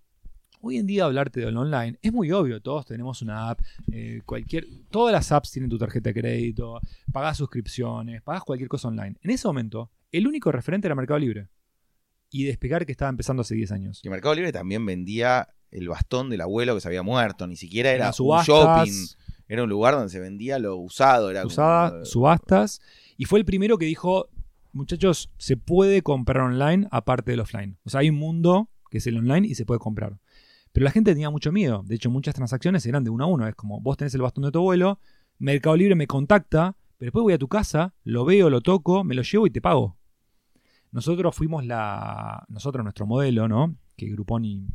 [0.61, 4.65] Hoy en día hablarte del online es muy obvio, todos tenemos una app, eh, cualquier,
[4.93, 6.79] todas las apps tienen tu tarjeta de crédito,
[7.13, 9.17] pagás suscripciones, pagás cualquier cosa online.
[9.23, 11.49] En ese momento, el único referente era Mercado Libre.
[12.31, 14.01] Y despegar que estaba empezando hace 10 años.
[14.05, 17.91] Y Mercado Libre también vendía el bastón del abuelo que se había muerto, ni siquiera
[17.91, 19.07] era un shopping,
[19.49, 21.31] era un lugar donde se vendía lo usado.
[21.31, 22.81] Era Usada, subastas,
[23.17, 24.29] y fue el primero que dijo,
[24.73, 27.79] muchachos, se puede comprar online aparte del offline.
[27.85, 30.19] O sea, hay un mundo que es el online y se puede comprar.
[30.73, 31.83] Pero la gente tenía mucho miedo.
[31.85, 33.47] De hecho, muchas transacciones eran de uno a uno.
[33.47, 35.01] Es como, vos tenés el bastón de tu abuelo,
[35.39, 39.15] Mercado Libre me contacta, pero después voy a tu casa, lo veo, lo toco, me
[39.15, 39.97] lo llevo y te pago.
[40.93, 42.45] Nosotros fuimos la.
[42.49, 43.77] Nosotros, nuestro modelo, ¿no?
[43.97, 44.67] Que Groupon y,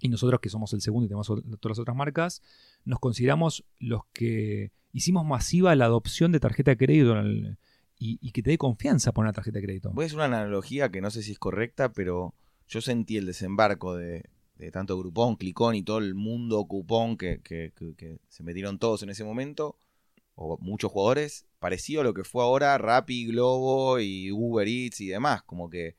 [0.00, 2.42] y nosotros que somos el segundo y tenemos todas las otras marcas,
[2.84, 7.16] nos consideramos los que hicimos masiva la adopción de tarjeta de crédito
[7.98, 9.90] y, que te dé confianza poner tarjeta de crédito.
[9.92, 12.34] Voy a hacer una analogía que no sé si es correcta, pero
[12.68, 14.28] yo sentí el desembarco de,
[14.72, 17.72] tanto Groupon, Clicón y todo el mundo cupón que, que,
[18.28, 19.76] se metieron todos en ese momento,
[20.34, 25.08] o muchos jugadores, parecido a lo que fue ahora Rappi, Globo y Uber Eats y
[25.08, 25.96] demás, como que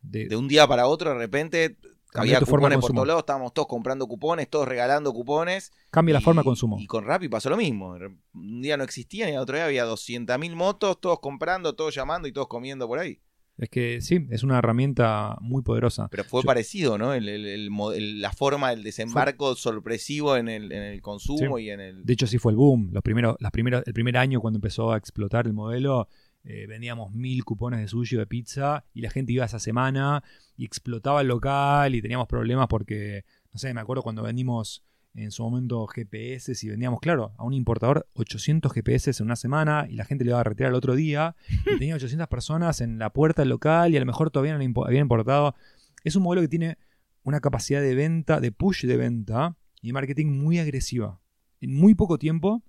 [0.00, 1.78] de un día para otro de repente
[2.14, 5.72] había cupones por todos lados, estábamos todos comprando cupones, todos regalando cupones.
[5.90, 6.76] Cambia la forma de consumo.
[6.78, 7.96] Y con Rappi pasó lo mismo.
[8.34, 12.28] Un día no existían y el otro día había 200.000 motos, todos comprando, todos llamando
[12.28, 13.20] y todos comiendo por ahí.
[13.56, 16.08] Es que sí, es una herramienta muy poderosa.
[16.10, 17.14] Pero fue parecido, ¿no?
[17.14, 22.04] la forma del desembarco sorpresivo en el, consumo y en el...
[22.04, 22.90] De hecho, sí fue el boom.
[22.92, 26.08] Los primeros, las primeras, el primer año cuando empezó a explotar el modelo,
[26.42, 30.24] eh, vendíamos mil cupones de sushi o de pizza y la gente iba esa semana
[30.56, 34.82] y explotaba el local y teníamos problemas porque, no sé, me acuerdo cuando vendimos
[35.14, 39.86] en su momento GPS y vendíamos, claro, a un importador 800 GPS en una semana
[39.88, 42.98] y la gente le iba a retirar el otro día y tenía 800 personas en
[42.98, 45.54] la puerta del local y a lo mejor todavía no habían importado.
[46.02, 46.78] Es un modelo que tiene
[47.22, 51.20] una capacidad de venta, de push de venta y de marketing muy agresiva.
[51.60, 52.62] En muy poco tiempo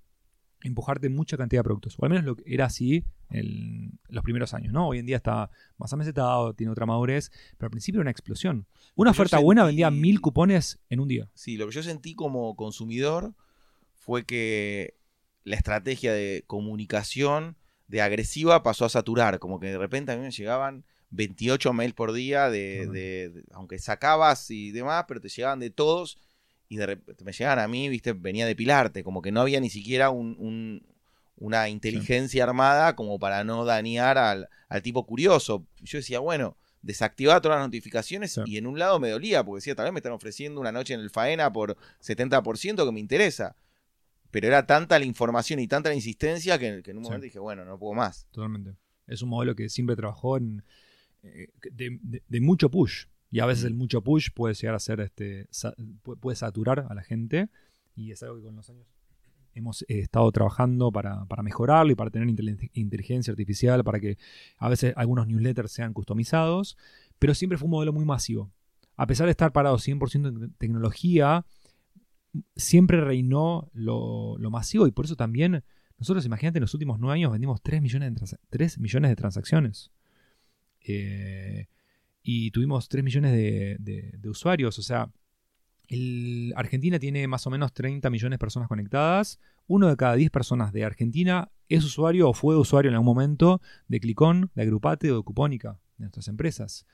[0.66, 1.96] empujarte mucha cantidad de productos.
[1.98, 4.88] O al menos lo, era así en los primeros años, ¿no?
[4.88, 8.66] Hoy en día está más amesetado, tiene otra madurez, pero al principio era una explosión.
[8.94, 11.28] Una oferta buena vendía mil cupones en un día.
[11.34, 13.34] Sí, lo que yo sentí como consumidor
[13.94, 14.94] fue que
[15.44, 17.56] la estrategia de comunicación
[17.88, 21.94] de agresiva pasó a saturar, como que de repente a mí me llegaban 28 mails
[21.94, 26.18] por día de aunque sacabas y demás, pero te llegaban de todos
[26.68, 29.60] y de repente me llegaban a mí, viste, venía de pilarte, como que no había
[29.60, 30.84] ni siquiera un,
[31.36, 35.66] una inteligencia armada como para no dañar al, al tipo curioso.
[35.82, 38.40] Yo decía, bueno, desactivaba todas las notificaciones Sí.
[38.46, 40.94] y en un lado me dolía, porque decía, tal vez me están ofreciendo una noche
[40.94, 43.56] en el faena por 70% que me interesa.
[44.30, 47.08] Pero era tanta la información y tanta la insistencia que, que en un Sí.
[47.08, 48.26] momento dije, bueno, no puedo más.
[48.32, 48.74] Totalmente.
[49.06, 50.64] Es un modelo que siempre trabajó en
[51.22, 53.06] eh, de, de- de mucho push.
[53.36, 55.74] Y a veces el mucho push puede llegar a ser este sa-
[56.20, 57.48] puede saturar a la gente.
[57.94, 58.86] Y es algo que con los años
[59.52, 64.16] hemos eh, estado trabajando para, para mejorarlo y para tener inteligen- inteligencia artificial, para que
[64.56, 66.78] a veces algunos newsletters sean customizados.
[67.18, 68.50] Pero siempre fue un modelo muy masivo.
[68.96, 71.44] A pesar de estar parado 100% en tecnología,
[72.54, 75.62] siempre reinó lo, lo masivo y por eso también
[75.98, 79.16] nosotros, imagínate, en los últimos nueve años vendimos 3 millones de, transa- 3 millones de
[79.16, 79.90] transacciones.
[80.80, 81.66] Eh,
[82.28, 84.76] y tuvimos 3 millones de, usuarios.
[84.80, 85.12] O sea,
[86.56, 89.38] Argentina tiene más o menos 30 millones de personas conectadas.
[89.68, 93.60] Uno de cada 10 personas de Argentina es usuario o fue usuario en algún momento
[93.86, 96.84] de Clicón, de Agrupate o de Cupónica, de nuestras empresas.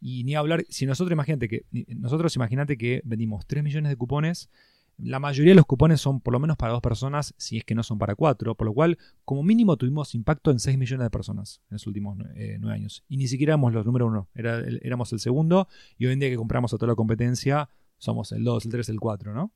[0.00, 4.50] Y ni hablar, si nosotros imagínate que, nosotros imagínate que vendimos 3 millones de cupones,
[4.98, 7.74] la mayoría de los cupones son por lo menos para dos personas, si es que
[7.74, 11.10] no son para cuatro, por lo cual, como mínimo, tuvimos impacto en 6 millones de
[11.10, 13.04] personas en los últimos eh, nueve años.
[13.08, 15.68] Y ni siquiera éramos los número uno, era, el- éramos el segundo,
[15.98, 17.68] y hoy en día que compramos a toda la competencia,
[17.98, 19.52] somos el 2, el 3, el 4, ¿no?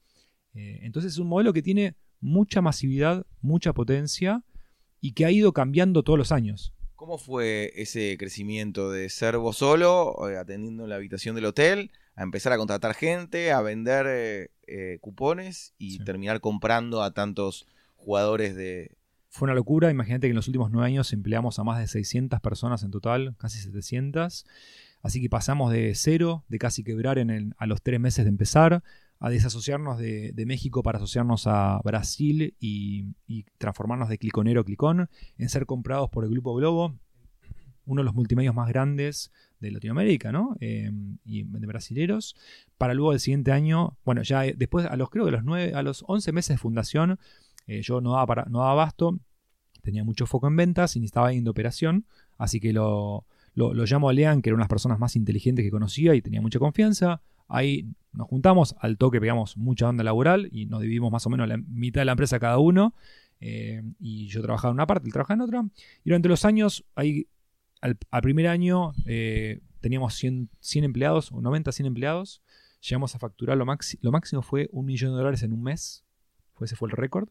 [0.55, 4.45] Eh, entonces es un modelo que tiene mucha masividad, mucha potencia,
[5.01, 6.75] y que ha ido cambiando todos los años.
[7.01, 11.93] ¿Cómo fue ese crecimiento de ser vos solo, eh, atendiendo en la habitación del hotel,
[12.15, 16.05] a empezar a contratar gente, a vender eh, eh, cupones y Sí.
[16.05, 18.99] terminar comprando a tantos jugadores de...
[19.31, 19.91] Fue una locura.
[19.91, 23.35] Imagínate que en los últimos nueve años empleamos a más de 600 personas en total,
[23.39, 24.45] casi 700.
[25.01, 28.29] Así que pasamos de cero, de casi quebrar en el- a los tres meses de
[28.29, 28.83] empezar,
[29.21, 33.15] a desasociarnos de, México para asociarnos a Brasil y,
[33.59, 36.99] transformarnos de cliconero a clicón, en ser comprados por el Grupo Globo,
[37.85, 40.57] uno de los multimedios más grandes de Latinoamérica, ¿no?
[40.61, 40.91] Eh,
[41.25, 42.35] y de brasileros,
[42.79, 45.75] para luego el siguiente año, bueno, ya eh, después, a los creo que los, nueve,
[45.75, 47.19] a los 11 meses de fundación,
[47.67, 49.21] eh, yo no daba, para, no daba abasto,
[49.83, 52.07] tenía mucho foco en ventas y necesitaba alguien de operación,
[52.39, 55.15] así que lo, lo, lo llamo a Lean, que era una de las personas más
[55.15, 57.21] inteligentes que conocía y tenía mucha confianza.
[57.51, 61.47] Ahí nos juntamos, al toque pegamos mucha onda laboral y nos dividimos más o menos
[61.49, 62.95] la mitad de la empresa cada uno.
[63.41, 65.65] eh, y yo trabajaba en una parte, él trabajaba en otra.
[66.05, 67.27] Y durante los años, ahí,
[67.81, 72.43] al, primer año eh, teníamos 100, 100 empleados, o 90, 100 empleados.
[72.83, 76.05] Llegamos a facturar lo, maxi- lo máximo fue un millón de dólares en un mes.
[76.55, 77.29] Fue, ese fue el récord.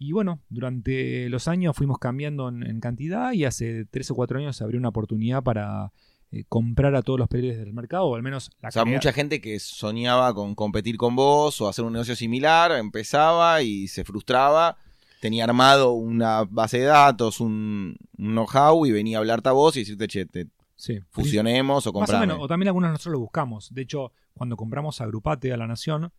[0.00, 4.38] Y bueno, durante los años fuimos cambiando en, en cantidad y hace tres o cuatro
[4.38, 5.92] años se abrió una oportunidad para
[6.30, 8.96] eh, comprar a todos los players del mercado, o al menos la O sea, calidad-
[8.96, 13.88] mucha gente que soñaba con competir con vos o hacer un negocio similar, empezaba y
[13.88, 14.76] se frustraba,
[15.20, 19.76] tenía armado una base de datos, un, un know-how y venía a hablarte a vos
[19.76, 22.26] y decirte, che, te Sí, fusionemos o Más o comprame.
[22.28, 23.74] menos, o también algunos nosotros lo buscamos.
[23.74, 26.12] De hecho, cuando compramos a Grupate, a La Nación,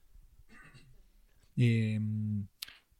[1.56, 2.00] eh,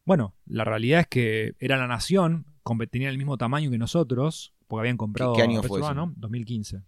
[0.06, 2.46] bueno, la realidad es que era La Nación,
[2.92, 5.90] tenía el mismo tamaño que nosotros, porque habían comprado qué año a fue eso?
[5.90, 6.82] Urbano, 2015.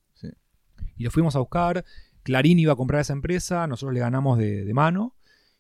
[0.97, 1.85] Y lo fuimos a buscar,
[2.23, 5.15] Clarín iba a comprar esa empresa, nosotros le ganamos de, mano,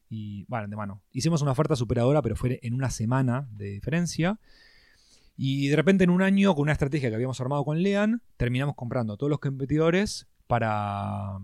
[0.09, 1.01] y bueno, de mano.
[1.11, 4.39] Hicimos una oferta superadora, pero fue en una semana de diferencia.
[5.37, 8.75] Y de repente en un año, con una estrategia que habíamos armado con Lean, terminamos
[8.75, 11.39] comprando todos los competidores para,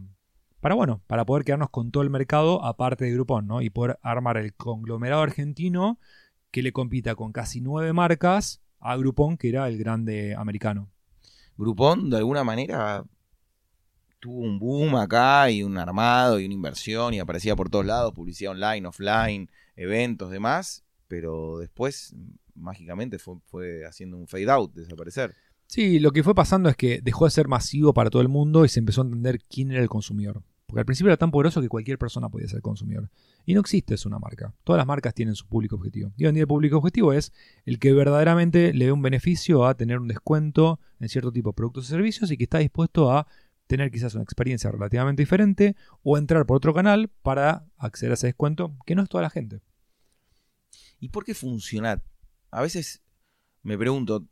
[0.59, 3.61] para bueno, para poder quedarnos con todo el mercado aparte de Groupon, ¿no?
[3.61, 5.99] Y poder armar el conglomerado argentino
[6.51, 10.89] que le compita con casi nueve marcas a Groupon, que era el grande americano.
[11.57, 13.03] Groupon, de alguna manera,
[14.28, 18.13] tuvo un boom acá y un armado y una inversión y aparecía por todos lados,
[18.13, 22.13] publicidad online, offline, eventos, demás, pero después
[22.53, 25.34] mágicamente fue, haciendo un fade out, desaparecer.
[25.67, 28.65] Sí, lo que fue pasando es que dejó de ser masivo para todo el mundo
[28.65, 30.43] y se empezó a entender quién era el consumidor.
[30.65, 33.09] Porque al principio era tan poderoso que cualquier persona podía ser consumidor.
[33.45, 34.53] Y no existe una marca.
[34.65, 36.11] Todas las marcas tienen su público objetivo.
[36.17, 37.32] Y hoy en día el público objetivo es
[37.65, 41.53] el que verdaderamente le ve un beneficio a tener un descuento en cierto tipo de
[41.53, 43.28] productos y servicios y que está dispuesto a
[43.68, 48.28] tener quizás una experiencia relativamente diferente o entrar por otro canal para acceder a ese
[48.28, 49.61] descuento, que no es toda la gente.
[50.99, 52.01] ¿Y por qué funciona?
[52.49, 53.01] A veces
[53.61, 54.26] me pregunto,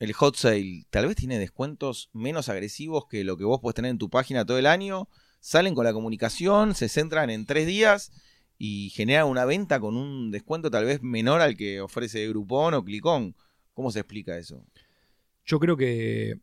[0.00, 3.90] el hot sale tal vez tiene descuentos menos agresivos que lo que vos podés tener
[3.90, 5.08] en tu página todo el año,
[5.40, 8.12] salen con la comunicación, se centran en tres días
[8.58, 12.84] y generan una venta con un descuento tal vez menor al que ofrece Groupon o
[12.84, 13.36] Clicón.
[13.72, 14.64] ¿Cómo se explica eso?
[15.44, 16.40] Yo creo que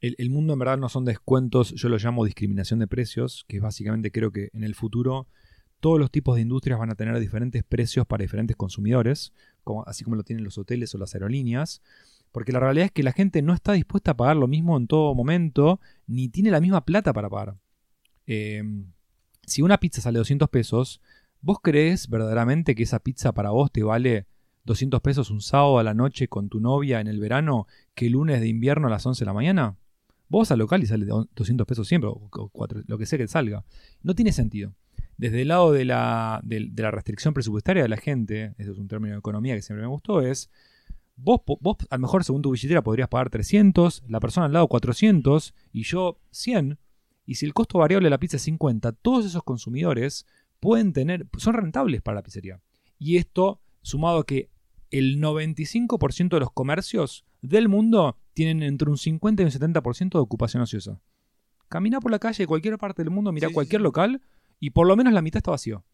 [0.00, 4.10] el, mundo en verdad no son descuentos, yo lo llamo discriminación de precios, que básicamente
[4.10, 5.26] creo que en el futuro
[5.80, 9.32] todos los tipos de industrias van a tener diferentes precios para diferentes consumidores,
[9.86, 11.82] así como lo tienen los hoteles o las aerolíneas.
[12.32, 14.86] Porque la realidad es que la gente no está dispuesta a pagar lo mismo en
[14.86, 17.56] todo momento, ni tiene la misma plata para pagar.
[18.26, 18.92] Em,
[19.46, 21.00] si una pizza sale 200 pesos,
[21.40, 24.26] ¿vos crees verdaderamente que esa pizza para vos te vale
[24.64, 28.12] 200 pesos un sábado a la noche con tu novia en el verano que el
[28.12, 29.76] lunes de invierno a las 11 de la mañana?
[30.28, 32.28] Vos al local y sale 200 pesos siempre, o,
[32.86, 33.64] lo que sea que salga.
[34.02, 34.74] No tiene sentido.
[35.16, 38.88] Desde el lado de la, de, la restricción presupuestaria de la gente, eso es un
[38.88, 40.50] término de economía que siempre me gustó, es
[41.18, 44.68] Vos, vos, a lo mejor según tu billetera podrías pagar 300, la persona al lado
[44.68, 46.78] 400 y yo 100.
[47.24, 50.26] Y si el costo variable de la pizza es 50, todos esos consumidores
[50.60, 52.60] pueden tener, son rentables para la pizzería.
[52.98, 54.50] Y esto, sumado a que
[54.90, 60.18] el 95% de los comercios del mundo tienen entre un 50 y un 70% de
[60.18, 61.00] ocupación ociosa.
[61.68, 64.22] Camina por la calle de cualquier parte del mundo, mira cualquier local
[64.60, 65.84] y por lo menos la mitad está vacío.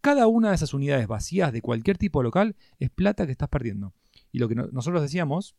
[0.00, 3.48] Cada una de esas unidades vacías de cualquier tipo de local es plata que estás
[3.48, 3.94] perdiendo.
[4.30, 5.56] Y lo que nosotros decíamos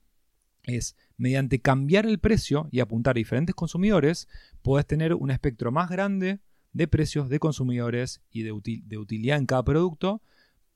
[0.64, 4.28] es, mediante cambiar el precio y apuntar a diferentes consumidores,
[4.62, 6.40] puedes tener un espectro más grande
[6.74, 10.22] de precios de consumidores y de, de utilidad en cada producto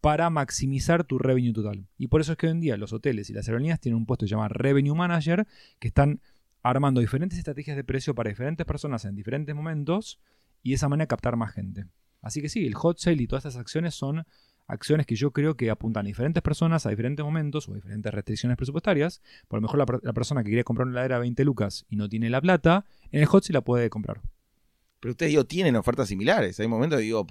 [0.02, 1.88] para maximizar tu revenue total.
[1.98, 4.06] Y por eso es que hoy en día los hoteles y las aerolíneas tienen un
[4.08, 5.48] puesto llamado Revenue Manager
[5.80, 6.20] que están
[6.64, 10.20] armando diferentes estrategias de precio para diferentes personas en diferentes momentos
[10.64, 11.86] y de esa manera captar más gente.
[12.22, 14.26] Así que sí, el hot sale y todas estas acciones son
[14.68, 18.14] acciones que yo creo que apuntan a diferentes personas a diferentes momentos o a diferentes
[18.14, 19.22] restricciones presupuestarias.
[19.48, 22.10] Por lo mejor la, persona que quiere comprar una heladera a 20 lucas y no
[22.10, 24.22] tiene la plata, en el hot sí la puede comprar.
[25.02, 26.60] Pero ustedes, digo, tienen ofertas similares.
[26.60, 27.28] Hay momentos, digo,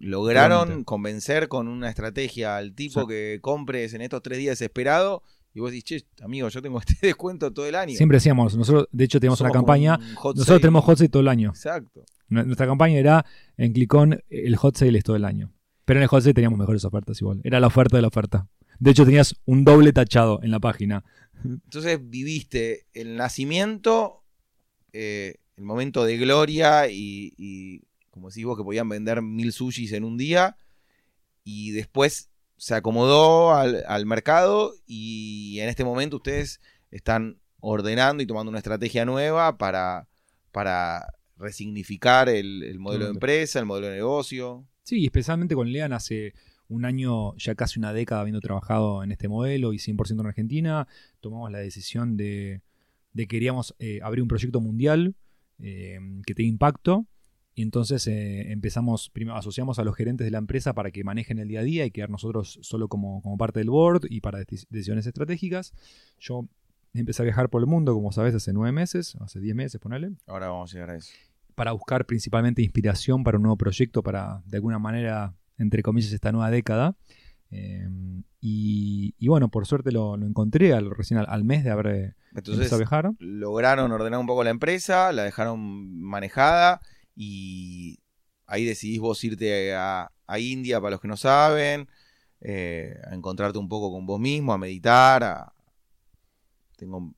[0.00, 5.22] lograron convencer con una estrategia al tipo que compres en estos tres días desesperado.
[5.54, 7.94] Y vos decís, che, amigo, yo tengo este descuento todo el año.
[7.94, 9.98] Siempre decíamos, nosotros, de hecho, tenemos una campaña.
[10.24, 11.50] Nosotros tenemos hot sale todo el año.
[11.50, 12.04] Exacto.
[12.28, 13.24] Nuestra campaña era
[13.56, 15.52] en Clicón, el hot sale es todo el año.
[15.88, 17.40] Pero en el José teníamos mejores ofertas igual.
[17.44, 18.46] Era la oferta de la oferta.
[18.78, 21.02] De hecho, tenías un doble tachado en la página.
[21.42, 24.22] Entonces viviste el nacimiento,
[24.92, 30.04] eh, el momento de gloria y, como decís vos, que podían vender mil sushis en
[30.04, 30.56] un día.
[31.44, 38.50] Y después se acomodó al, mercado y en este momento ustedes están ordenando y tomando
[38.50, 40.08] una estrategia nueva para,
[40.52, 44.64] para resignificar el modelo de empresa, el modelo de negocio.
[44.84, 46.34] Sí, especialmente con Lean hace
[46.68, 50.86] un año, ya casi una década habiendo trabajado en este modelo y 100% en Argentina,
[51.20, 52.60] tomamos la decisión de,
[53.16, 55.16] que queríamos eh, abrir un proyecto mundial
[55.60, 57.06] eh, que tenga impacto.
[57.54, 61.38] Y entonces eh, empezamos, primero asociamos a los gerentes de la empresa para que manejen
[61.40, 64.38] el día a día y quedar nosotros solo como, como parte del board y para
[64.38, 65.72] decisiones estratégicas.
[66.20, 66.46] Yo
[66.94, 70.12] empecé a viajar por el mundo, como sabes, hace nueve meses, hace diez meses, ponele.
[70.26, 71.12] Ahora vamos a llegar a eso
[71.58, 76.30] para buscar principalmente inspiración para un nuevo proyecto, para de alguna manera, entre comillas, esta
[76.30, 76.96] nueva década.
[77.50, 82.76] Em, y, bueno, por suerte lo, encontré al, recién al, mes de haber eh, empezado
[82.76, 83.10] a viajar.
[83.18, 86.80] Lograron ordenar un poco la empresa, la dejaron manejada
[87.16, 87.98] y
[88.46, 91.88] ahí decidís vos irte a, India, para los que no saben,
[92.40, 95.52] eh, a encontrarte un poco con vos mismo, a meditar.
[96.76, 97.14] Tengo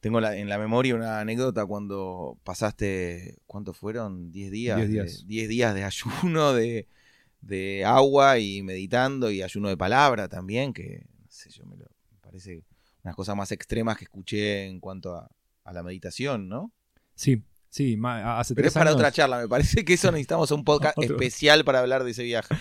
[0.00, 4.30] tengo en la memoria una anécdota cuando pasaste, ¿cuántos fueron?
[4.30, 4.76] 10 días.
[4.76, 5.26] 10 días.
[5.26, 6.86] 10 días de ayuno, de,
[7.84, 11.76] agua y meditando y ayuno de palabra también, que no sé yo, me,
[12.20, 12.62] parece
[13.02, 15.30] unas cosas más extremas que escuché en cuanto a,
[15.72, 16.72] la meditación, ¿no?
[17.14, 20.96] Sí, sí, hace Pero es para otra charla, me parece que eso necesitamos un podcast
[21.02, 22.54] especial para hablar de ese viaje.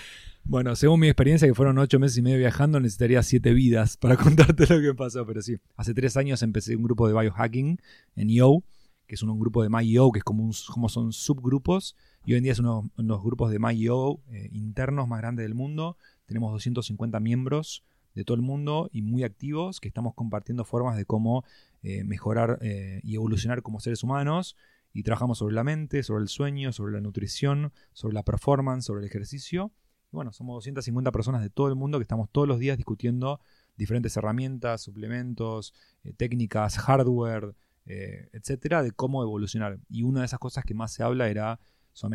[0.48, 4.16] Bueno, según mi experiencia, que fueron ocho meses y medio viajando, necesitaría siete vidas para
[4.18, 5.26] contarte lo que pasó.
[5.26, 7.82] Pero sí, hace tres años empecé un grupo de biohacking
[8.16, 8.64] en Yo,
[9.08, 11.96] que es un, grupo de MyYo, que es como, un, como son subgrupos.
[12.26, 15.44] Y hoy en día es uno de los grupos de MyYo eh, internos más grandes
[15.46, 15.98] del mundo.
[16.26, 17.84] Tenemos 250 miembros
[18.14, 21.44] de todo el mundo y muy activos que estamos compartiendo formas de cómo
[21.84, 24.56] eh, mejorar eh, y evolucionar como seres humanos.
[24.94, 29.02] Y trabajamos sobre la mente, sobre el sueño, sobre la nutrición, sobre la performance, sobre
[29.02, 29.72] el ejercicio
[30.16, 33.40] bueno, somos 250 personas de todo el mundo que estamos todos los días discutiendo
[33.78, 37.54] diferentes herramientas, suplementos, eh, técnicas, hardware,
[37.86, 39.80] eh, etcétera, de cómo evolucionar.
[39.90, 41.60] Y una de esas cosas que más se habla era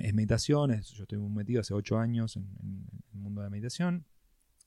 [0.02, 0.70] es meditación.
[0.70, 2.46] yo estoy muy metido hace 8 años en,
[3.12, 4.04] el mundo de la meditación.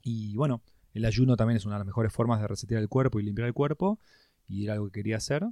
[0.02, 0.62] Y bueno,
[0.94, 3.48] el ayuno también es una de las mejores formas de resetear el cuerpo y limpiar
[3.48, 4.00] el cuerpo.
[4.48, 5.46] Y era algo que quería hacer.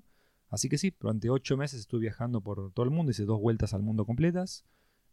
[0.49, 3.73] Así que sí, durante 8 meses estuve viajando por todo el mundo, hice dos vueltas
[3.73, 4.65] al mundo completas.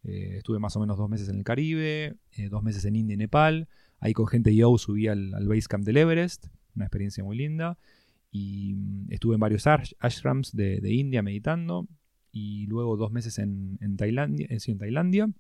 [0.03, 3.14] Eh, estuve más o menos dos meses en el Caribe, eh, dos meses en India
[3.14, 3.68] y Nepal.
[4.01, 7.78] Ahí con gente yo subí al, al base camp del Everest, una experiencia muy linda.
[8.31, 11.87] Y mm, estuve en varios ashrams de, India meditando.
[12.33, 15.31] Y luego dos meses en, Tailandia, eh, en Tailandia.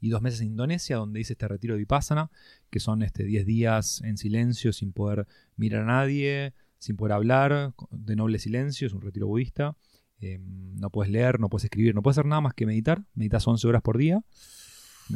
[0.00, 2.30] y dos meses en Indonesia, donde hice este retiro de Vipassana,
[2.70, 7.72] que son este, 10 días en silencio, sin poder mirar a nadie, sin poder hablar,
[7.92, 9.76] de noble silencio, es un retiro budista.
[10.20, 13.04] Eh, no puedes leer, no puedes escribir, no puedes hacer nada más que meditar.
[13.14, 14.22] Meditas 11 horas por día.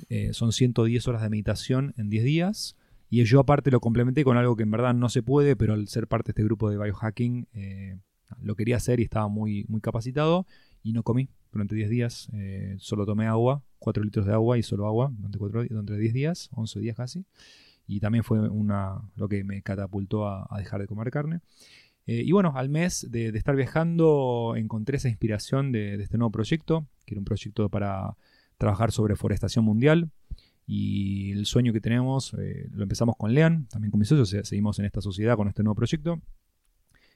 [0.09, 2.77] Eh, son 110 horas de meditación en 10 días.
[3.09, 5.89] Y yo aparte lo complementé con algo que en verdad no se puede, pero al
[5.89, 7.99] ser parte de este grupo de biohacking eh,
[8.41, 10.47] lo quería hacer y estaba muy, muy capacitado.
[10.83, 12.29] Y no comí durante 10 días.
[12.79, 16.49] solo tomé agua, 4 litros de agua y solo agua durante, 4, durante 10 días,
[16.53, 17.25] 11 días casi.
[17.87, 21.41] Y también fue una, lo que me catapultó a, dejar de comer carne.
[22.07, 26.87] y bueno, al mes de, estar viajando encontré esa inspiración de, de, este nuevo proyecto,
[27.05, 28.17] que era un proyecto para
[28.59, 30.11] trabajar sobre forestación mundial.
[30.67, 34.79] Y el sueño que tenemos, eh, lo empezamos con Lean, también con mis socios, seguimos
[34.79, 36.21] en esta sociedad con este nuevo proyecto.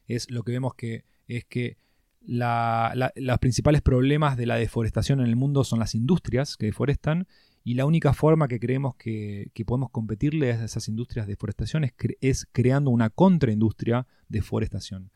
[0.06, 1.76] Es lo que vemos que es que
[2.22, 7.26] los principales problemas de la deforestación en el mundo son las industrias que deforestan
[7.64, 11.92] y la única forma que creemos que, podemos competirle a esas industrias de deforestación es,
[12.20, 15.10] es creando una contraindustria de forestación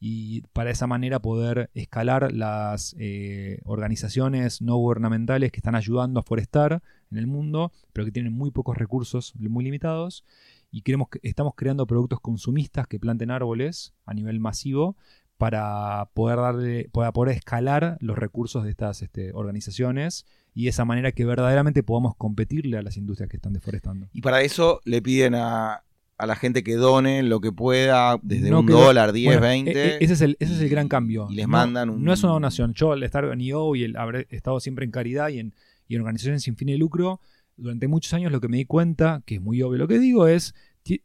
[0.00, 6.22] y para esa manera poder escalar las eh, organizaciones no gubernamentales que están ayudando a
[6.22, 10.24] forestar en el mundo, pero que tienen muy pocos recursos, muy limitados,
[10.70, 14.96] y queremos, estamos creando productos consumistas que planten árboles a nivel masivo
[15.38, 20.84] para poder darle, para poder escalar los recursos de estas este, organizaciones y de esa
[20.84, 24.08] manera que verdaderamente podamos competirle a las industrias que están deforestando.
[24.12, 25.84] Y para eso le piden a,
[26.18, 29.70] a la gente que done lo que pueda, desde un dólar, 10, 20.
[29.70, 31.28] E, e, ese, es el, ese es el gran cambio.
[31.30, 32.02] Y les mandan un...
[32.02, 32.74] No es una donación.
[32.74, 35.54] Yo al estar en IO y el haber estado siempre en caridad y en,
[35.86, 37.20] y en organizaciones sin fin de lucro,
[37.56, 40.26] durante muchos años lo que me di cuenta, que es muy obvio lo que digo,
[40.26, 40.54] es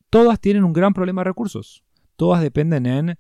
[0.09, 1.83] todas tienen un gran problema de recursos.
[2.15, 3.17] Todas dependen en,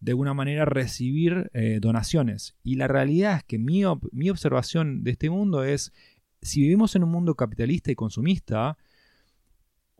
[0.00, 2.56] de alguna manera, recibir eh, donaciones.
[2.62, 3.82] Y la realidad es que mi,
[4.12, 5.92] mi observación de este mundo es,
[6.40, 8.78] si vivimos en un mundo capitalista y consumista,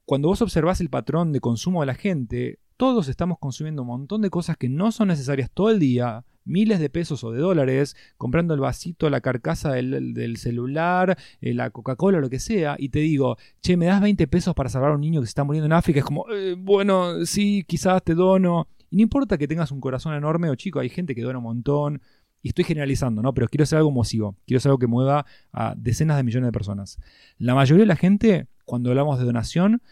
[0.04, 4.20] cuando vos observás el patrón de consumo de la gente, todos estamos consumiendo un montón
[4.20, 7.96] de cosas que no son necesarias todo el día, miles de pesos o de dólares,
[8.18, 12.98] comprando el vasito, la carcasa del, celular, eh, la Coca-Cola, lo que sea, y te
[12.98, 15.66] digo, che, ¿me das 20 pesos para salvar a un niño que se está muriendo
[15.66, 16.00] en África?
[16.00, 18.68] Es como, eh, bueno, sí, quizás te dono.
[18.90, 21.44] Y no importa que tengas un corazón enorme o chico, hay gente que dona un
[21.44, 22.02] montón.
[22.42, 23.32] Y estoy generalizando, ¿no?
[23.32, 24.36] Pero quiero hacer algo masivo.
[24.46, 26.98] Quiero hacer algo que mueva a decenas de millones de personas.
[27.38, 29.82] La mayoría de la gente cuando hablamos de donación,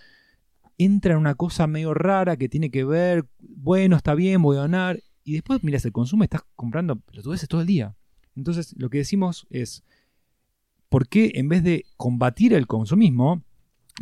[0.79, 4.61] entra en una cosa medio rara que tiene que ver, bueno, está bien, voy a
[4.61, 7.95] donar, y después miras el consumo, estás comprando pelotudeces todo el día.
[8.35, 9.85] Entonces, lo que decimos es,
[10.89, 13.43] ¿por qué en vez de combatir el consumismo,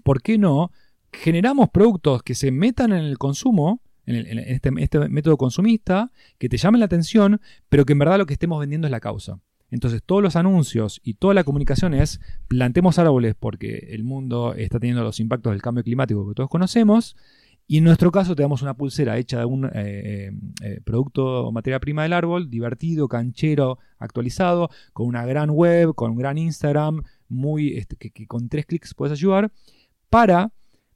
[0.05, 0.71] por qué no
[1.13, 6.57] generamos productos que se metan en el consumo, en, este, este método consumista, que te
[6.57, 9.41] llamen la atención, pero que en verdad lo que estemos vendiendo es la causa?
[9.71, 14.81] Entonces todos los anuncios y toda la comunicación es plantemos árboles porque el mundo está
[14.81, 17.17] teniendo los impactos del cambio climático que todos conocemos.
[17.71, 21.47] Y en nuestro caso te damos una pulsera hecha de un eh, eh, eh, producto
[21.47, 26.37] o materia prima del árbol, divertido, canchero, actualizado, con una gran web, con un gran
[26.37, 29.53] Instagram, muy, este, que, con tres clics puedes ayudar,
[30.09, 30.51] para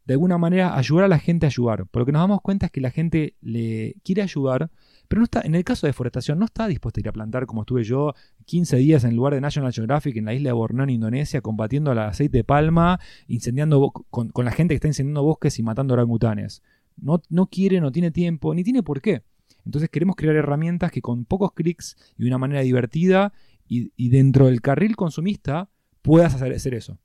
[0.04, 1.86] de alguna manera ayudar a la gente a ayudar.
[1.86, 4.68] Porque lo que nos damos cuenta es que la gente le quiere ayudar,
[5.08, 7.46] pero no está, en el caso de deforestación, no está dispuesta a ir a plantar
[7.46, 8.14] como estuve yo
[8.46, 11.92] 15 días en lugar de National Geographic en la isla de Borneo, en Indonesia, combatiendo
[11.92, 16.62] el aceite de palma, incendiando con, la gente que está incendiando bosques y matando orangutanes.
[16.96, 19.22] No, no quiere, no tiene tiempo, ni tiene por qué.
[19.64, 23.32] Entonces queremos crear herramientas que con pocos clics y de una manera divertida
[23.66, 25.70] y, dentro del carril consumista
[26.02, 26.98] puedas hacer, hacer eso.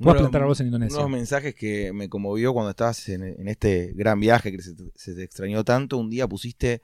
[0.00, 0.98] Puedas plantar árboles en Indonesia.
[0.98, 5.22] Unos mensajes que me conmovió cuando estabas en, este gran viaje que se, se te
[5.22, 5.96] extrañó tanto.
[5.96, 6.82] Un día pusiste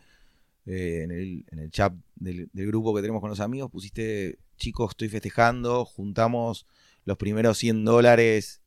[0.66, 4.92] eh, en, el, en, el, chat del, grupo que tenemos con los amigos, pusiste, chicos,
[4.92, 6.66] estoy festejando, juntamos
[7.04, 8.62] los primeros 100 dólares.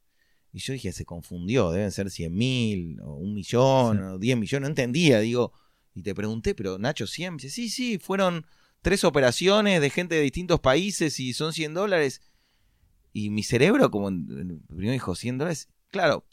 [0.53, 4.61] Y yo dije, se confundió, deben ser 100 mil, o un millón, o 10 millones,
[4.61, 5.51] no entendía, digo.
[5.93, 8.45] Y te pregunté, pero Nacho, 100, dice, sí, sí, fueron
[8.81, 12.21] tres operaciones de gente de distintos países y son 100 dólares.
[13.11, 14.09] Y mi cerebro, como
[14.67, 16.25] primero dijo 100 dólares, claro,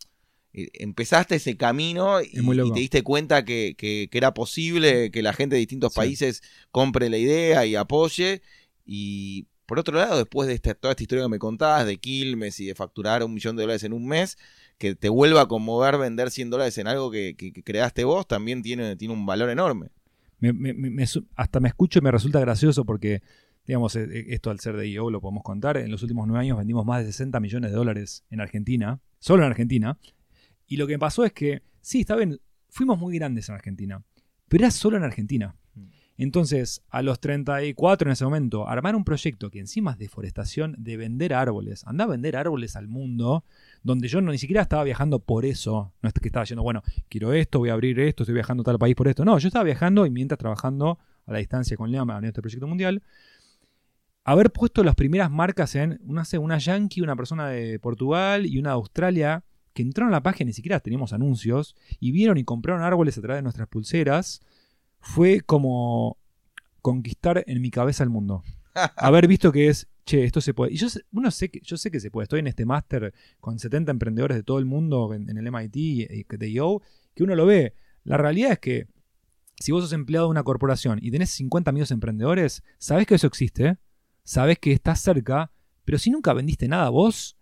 [0.54, 2.30] empezaste ese camino y,
[2.72, 7.66] te diste cuenta que, era posible que la gente de distintos países compre la idea
[7.66, 8.40] y apoye.
[8.86, 12.66] Y por otro lado, después de toda esta historia que me contabas de Quilmes y
[12.66, 14.38] de facturar un millón de dólares en un mes,
[14.78, 17.34] que te vuelva a conmover vender 100 dólares en algo que,
[17.64, 19.88] creaste vos, también tiene, tiene un valor enorme.
[21.36, 23.22] hasta me escucho y me resulta gracioso porque,
[23.66, 25.78] digamos, e, e, esto al ser de IO lo podemos contar.
[25.78, 29.42] En los últimos nueve años vendimos más de 60 millones de dólares en Argentina, solo
[29.42, 29.98] en Argentina.
[30.66, 34.02] Y lo que pasó es que, sí, está bien, fuimos muy grandes en Argentina,
[34.48, 35.56] pero era solo en Argentina.
[35.74, 35.86] Mm.
[36.16, 40.96] Entonces, a los 34 en ese momento, armar un proyecto que encima es deforestación de
[40.96, 43.44] vender árboles, anda a vender árboles al mundo,
[43.82, 46.82] donde yo no, ni siquiera estaba viajando por eso, no es que estaba diciendo, bueno,
[47.08, 49.48] quiero esto, voy a abrir esto, estoy viajando a tal país por esto, no, yo
[49.48, 53.02] estaba viajando y mientras trabajando a la distancia con Leama en este proyecto mundial,
[54.24, 58.70] haber puesto las primeras marcas en, una, una yankee, una persona de Portugal y una
[58.70, 59.44] de Australia,
[59.74, 63.20] que entraron a la página, ni siquiera teníamos anuncios, y vieron y compraron árboles a
[63.20, 64.40] través de nuestras pulseras,
[65.00, 66.16] fue como
[66.80, 68.42] conquistar en mi cabeza el mundo.
[68.96, 70.72] Haber visto que es, che, esto se puede.
[70.72, 72.24] Y yo, uno sé que, yo sé que se puede.
[72.24, 76.50] Estoy en este máster con 70 emprendedores de todo el mundo en, el MIT de
[76.50, 76.82] IO,
[77.14, 77.74] que uno lo ve.
[78.04, 78.86] La realidad es que
[79.58, 83.26] si vos sos empleado de una corporación y tenés 50 amigos emprendedores, sabés que eso
[83.26, 83.78] existe,
[84.24, 85.52] sabés que estás cerca,
[85.84, 87.36] pero si nunca vendiste nada vos,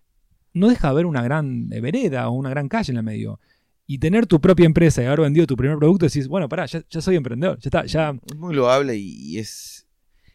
[0.53, 3.41] no deja de haber una gran vereda o una gran calle en el medio
[3.87, 6.83] y tener tu propia empresa y haber vendido tu primer producto, decís, bueno, pará, ya,
[7.01, 8.15] soy emprendedor, ya está, ya...
[8.27, 9.87] Es muy loable y, es,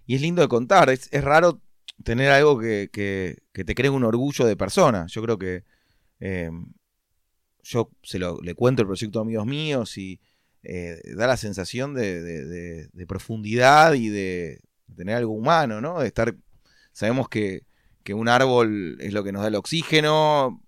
[0.05, 0.89] y es lindo de contar.
[0.89, 1.61] Es, raro
[2.03, 2.89] tener algo que,
[3.51, 5.05] te cree un orgullo de persona.
[5.07, 5.63] Yo creo que
[6.19, 6.51] eh,
[7.63, 10.19] yo se lo, le cuento el proyecto a amigos míos y
[10.63, 14.61] eh, da la sensación de, profundidad y de
[14.95, 15.99] tener algo humano, ¿no?
[15.99, 16.35] De estar,
[16.91, 17.63] sabemos que,
[18.07, 20.63] que un árbol es lo que nos da el oxígeno,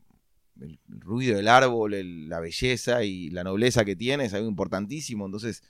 [0.60, 5.26] el ruido del árbol, la belleza y la nobleza que tiene es algo importantísimo.
[5.26, 5.64] Entonces,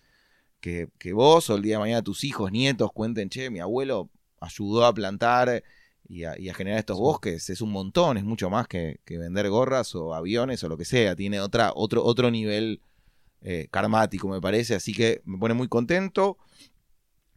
[0.60, 4.10] que, vos o el día de mañana tus hijos, nietos cuenten, che, mi abuelo
[4.40, 5.64] ayudó a plantar
[6.08, 10.16] y a, generar estos bosques, es un montón, es mucho más que, vender gorras o
[10.16, 11.16] aviones o lo que sea.
[11.16, 12.82] Tiene otra, otro, otro nivel
[13.42, 14.74] eh, karmático, me parece.
[14.74, 16.40] Así que me pone muy contento.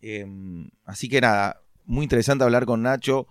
[0.01, 3.29] Em, así que nada, muy interesante hablar con Nacho.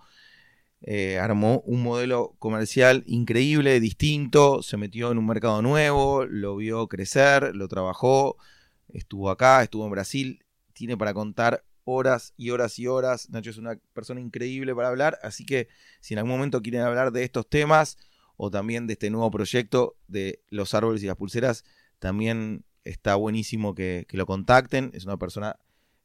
[0.84, 6.88] Eh, armó un modelo comercial increíble, distinto, se metió en un mercado nuevo, lo vio
[6.88, 8.36] crecer, lo trabajó,
[8.88, 13.30] estuvo acá, estuvo en Brasil, tiene para contar horas y horas y horas.
[13.30, 15.68] Nacho es una persona increíble para hablar, así que
[16.00, 17.96] si en algún momento quieren hablar de estos temas
[18.36, 21.64] o también de este nuevo proyecto de los árboles y las pulseras,
[22.00, 24.90] también está buenísimo que, lo contacten.
[24.94, 25.60] Es una persona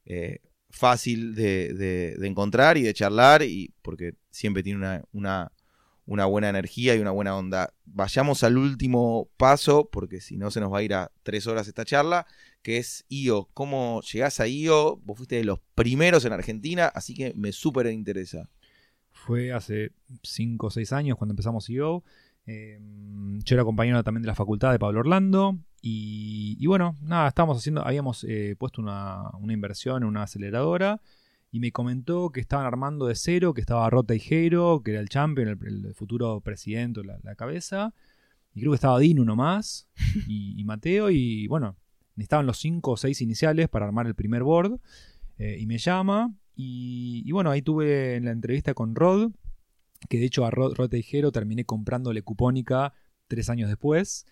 [0.05, 0.41] eh,
[0.77, 5.51] fácil de, encontrar y de charlar, y porque siempre tiene una,
[6.05, 7.73] buena energía y una buena onda.
[7.85, 11.67] Vayamos al último paso, porque si no se nos va a ir a tres horas
[11.67, 12.25] esta charla,
[12.61, 13.49] que es IO.
[13.53, 14.97] ¿Cómo llegás a IO?
[14.97, 18.49] Vos fuiste de los primeros en Argentina, así que me súper interesa.
[19.11, 19.91] Fue hace
[20.23, 22.03] cinco o seis años cuando empezamos IO.
[22.45, 25.57] Em, yo era compañero también de la facultad de Pablo Orlando.
[25.81, 31.01] Y, bueno, nada, estábamos haciendo, habíamos eh, puesto una, inversión en una aceleradora.
[31.49, 35.07] Y me comentó que estaban armando de cero, que estaba Rota Tejero, que era el
[35.07, 37.93] champion, el, futuro presidente, la, la cabeza.
[38.53, 39.87] Y creo que estaba Dino nomás,
[40.27, 41.09] y, y Mateo.
[41.09, 41.77] Y bueno,
[42.15, 44.79] necesitaban los cinco o seis iniciales para armar el primer board.
[45.37, 46.33] Eh, y me llama.
[46.55, 49.31] Y, y, bueno, ahí tuve en la entrevista con Rod,
[50.09, 52.93] que de hecho a Rod, Tejero terminé comprándole cupónica
[53.27, 54.25] tres años después.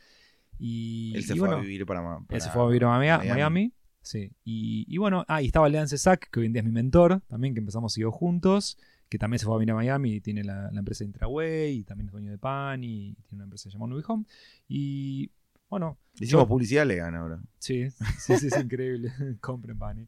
[0.60, 3.74] Y, él se fue a vivir para, Él se fue a vivir a Miami.
[4.01, 4.32] sí.
[4.43, 7.53] Y, bueno, ah, y estaba Leance Sack, que hoy en día es mi mentor, también
[7.53, 8.78] que empezamos ir juntos,
[9.10, 12.08] que también se fue a vivir a Miami y tiene la, empresa Intraway, y también
[12.08, 14.26] es dueño de Pan, y tiene una empresa llamada Nubie Home.
[14.68, 15.32] Y
[15.70, 15.97] bueno.
[16.20, 17.41] Hicimos publicidad, le gana ahora.
[17.60, 17.89] Sí,
[18.20, 19.12] sí, sí, es increíble.
[19.41, 20.08] Compren Pan.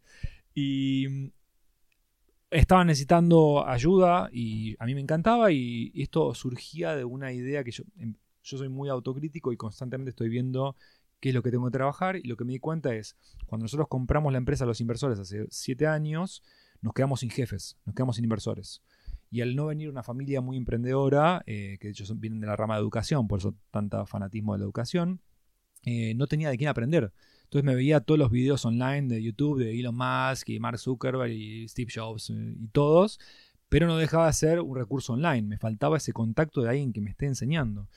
[0.54, 1.32] Y
[2.50, 7.72] estaba necesitando ayuda y a mí me encantaba y esto surgía de una idea que
[7.72, 8.16] yo, em,
[8.48, 10.76] yo soy muy autocrítico y constantemente estoy viendo
[11.20, 13.66] qué es lo que tengo que trabajar y lo que me di cuenta es, cuando
[13.66, 16.44] nosotros compramos la empresa a los inversores hace siete años,
[16.82, 18.82] nos quedamos sin jefes, nos quedamos sin inversores.
[19.30, 22.56] Y al no venir una familia muy emprendedora, eh, que de hecho vienen de la
[22.56, 25.22] rama de educación, por eso tanta fanatismo de la educación,
[25.84, 27.12] eh, no tenía de quién aprender.
[27.44, 31.32] Entonces me veía todos los videos online de YouTube de Elon Musk y Mark Zuckerberg
[31.32, 33.20] y Steve Jobs eh, y todos,
[33.70, 35.44] pero no dejaba de ser un recurso online.
[35.44, 37.88] Me faltaba ese contacto de alguien que me esté enseñando.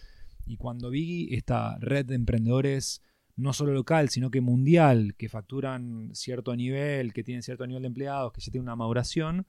[0.50, 3.02] Y cuando vi esta red de emprendedores,
[3.36, 7.86] no solo local, sino que mundial, que facturan cierto nivel, que tienen cierto nivel de
[7.86, 9.46] empleados, que ya tienen una maduración,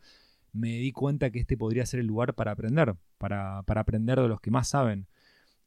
[0.54, 4.28] me di cuenta que este podría ser el lugar para aprender, para, para aprender de
[4.28, 5.08] los que más saben.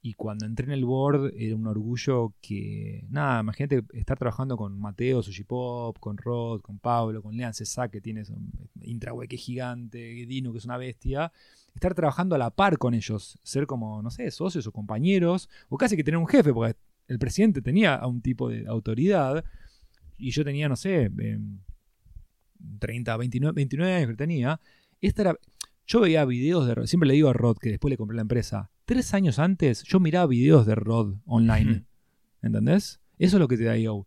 [0.07, 4.79] Y cuando entré en el board era un orgullo que, nada, imagínate estar trabajando con
[4.79, 8.23] Mateo, Sushi Pop, con Rod, con Pablo, con Lean César, que tiene
[8.83, 11.33] Intraway que es gigante, Dino que es una bestia.
[11.75, 15.79] Estar trabajando a la par con ellos, ser como, no sé, socios o compañeros, o
[15.79, 16.77] casi que tener un jefe, porque
[17.09, 19.43] el presidente tenía un tipo de autoridad
[20.19, 21.11] y yo tenía, no sé,
[22.79, 24.61] 30, 29, 29 años que tenía.
[25.01, 25.39] Esta era,
[25.87, 28.71] yo veía videos de siempre le digo a Rod que después le compré la empresa.
[28.85, 31.85] Tres años antes yo miraba videos de Rod online.
[32.43, 33.01] ¿Entendés?
[33.19, 34.07] Eso es lo que te da IO.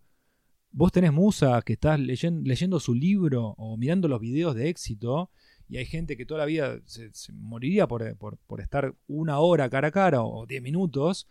[0.71, 5.31] vos tenés musas que estás leyen- leyendo su libro o mirando los videos de éxito
[5.67, 9.39] y hay gente que toda la vida se, se moriría por, por- por estar una
[9.39, 11.25] hora cara a cara o 10 minutos.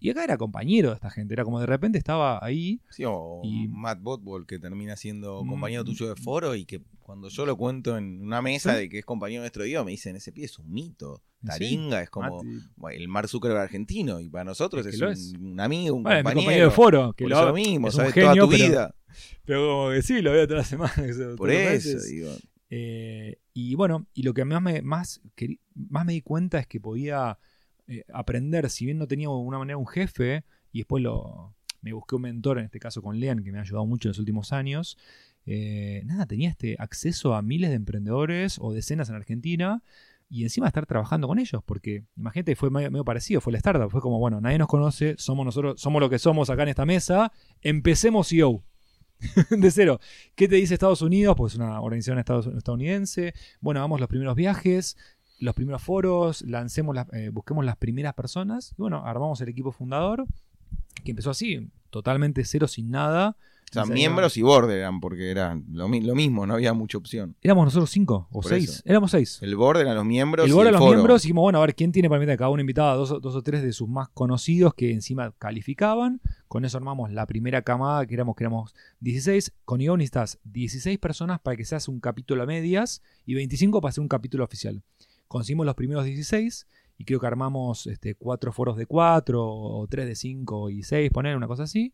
[0.00, 2.80] Y acá era compañero de esta gente, era como de repente estaba ahí.
[2.90, 5.48] Sí, o Y- Matt Botball, que termina siendo Mm.
[5.48, 8.80] compañero tuyo de foro y que cuando yo lo cuento en una mesa Sí.
[8.82, 11.22] de que es compañero nuestro Dios, me dicen, ese pie es un mito.
[11.40, 11.46] Sí.
[11.48, 15.10] Taringa es como Mati- el Mark Zuckerberg argentino y para nosotros Es es, que lo
[15.10, 15.32] un, es.
[15.40, 16.40] un amigo, un Bueno, es compañero.
[16.42, 18.68] compañero de foro, que Por lo, eso mismo, es un sabes genio, toda tu pero-
[18.68, 18.94] vida.
[19.44, 20.92] pero como que sí, lo veo toda la semana.
[21.38, 22.30] Por eso, digo.
[22.70, 26.66] Eh, y bueno, y lo que más me, más, querí- más me di cuenta es
[26.66, 27.38] que podía
[27.88, 31.92] eh, aprender, si bien no tenía de alguna manera un jefe, y después lo, me
[31.92, 34.18] busqué un mentor, en este caso con Lean, que me ha ayudado mucho en los
[34.18, 34.96] últimos años.
[35.46, 39.82] eh, nada, tenía este acceso a miles de emprendedores o decenas en Argentina
[40.30, 44.00] y encima estar trabajando con ellos, porque imagínate, fue medio, parecido, fue la startup, fue
[44.00, 47.32] como, bueno, nadie nos conoce, somos nosotros, somos lo que somos acá en esta mesa,
[47.62, 48.62] empecemos CEO.
[49.50, 49.98] de cero.
[50.36, 51.34] ¿Qué te dice Estados Unidos?
[51.36, 53.34] Pues una organización estadounidense.
[53.60, 54.96] Bueno, hagamos los primeros viajes,
[55.38, 58.72] los primeros foros, lancemos las- eh, busquemos las primeras personas.
[58.76, 60.26] Y bueno, armamos el equipo fundador,
[61.04, 63.36] que empezó así, totalmente cero, sin nada.
[63.70, 66.96] O sea, Y miembros y board eran, porque eran lo, lo mismo, no había mucha
[66.96, 67.36] opción.
[67.42, 68.70] Éramos nosotros cinco o Por seis.
[68.70, 68.82] eso.
[68.86, 69.38] Éramos seis.
[69.42, 70.46] El board eran los miembros.
[70.46, 70.92] El y board a el los foro.
[70.92, 72.38] miembros y dijimos, bueno, a ver, ¿quién tiene para invitar?
[72.38, 75.32] Cada uno invitaba a dos, o- dos o tres de sus más conocidos que encima
[75.38, 76.22] calificaban.
[76.48, 79.52] Con eso armamos la primera camada, que éramos, que éramos 16.
[79.66, 83.82] Con Ion necesitas 16 personas para que se haga un capítulo a medias y 25
[83.82, 84.82] para hacer un capítulo oficial.
[85.28, 86.66] Conseguimos los primeros 16
[86.98, 91.10] y creo que armamos este, cuatro foros de 4 o 3 de 5 y 6,
[91.12, 91.92] poner una cosa así.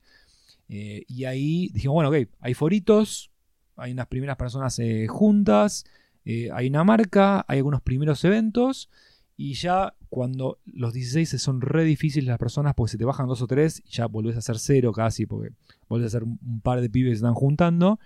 [0.68, 3.30] Eh, y ahí dijimos, bueno, ok, hay foritos,
[3.76, 5.84] hay unas primeras personas eh, juntas,
[6.24, 8.88] eh, hay una marca, hay algunos primeros eventos.
[9.36, 13.42] Y ya cuando los 16 son re difíciles las personas porque se te bajan dos
[13.42, 15.52] o tres y ya volvés a hacer cero casi porque
[15.88, 17.98] volvés a hacer un, par de pibes que se están juntando.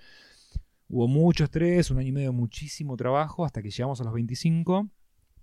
[0.88, 4.88] Hubo mucho estrés, un año y medio muchísimo trabajo hasta que llegamos a los 25.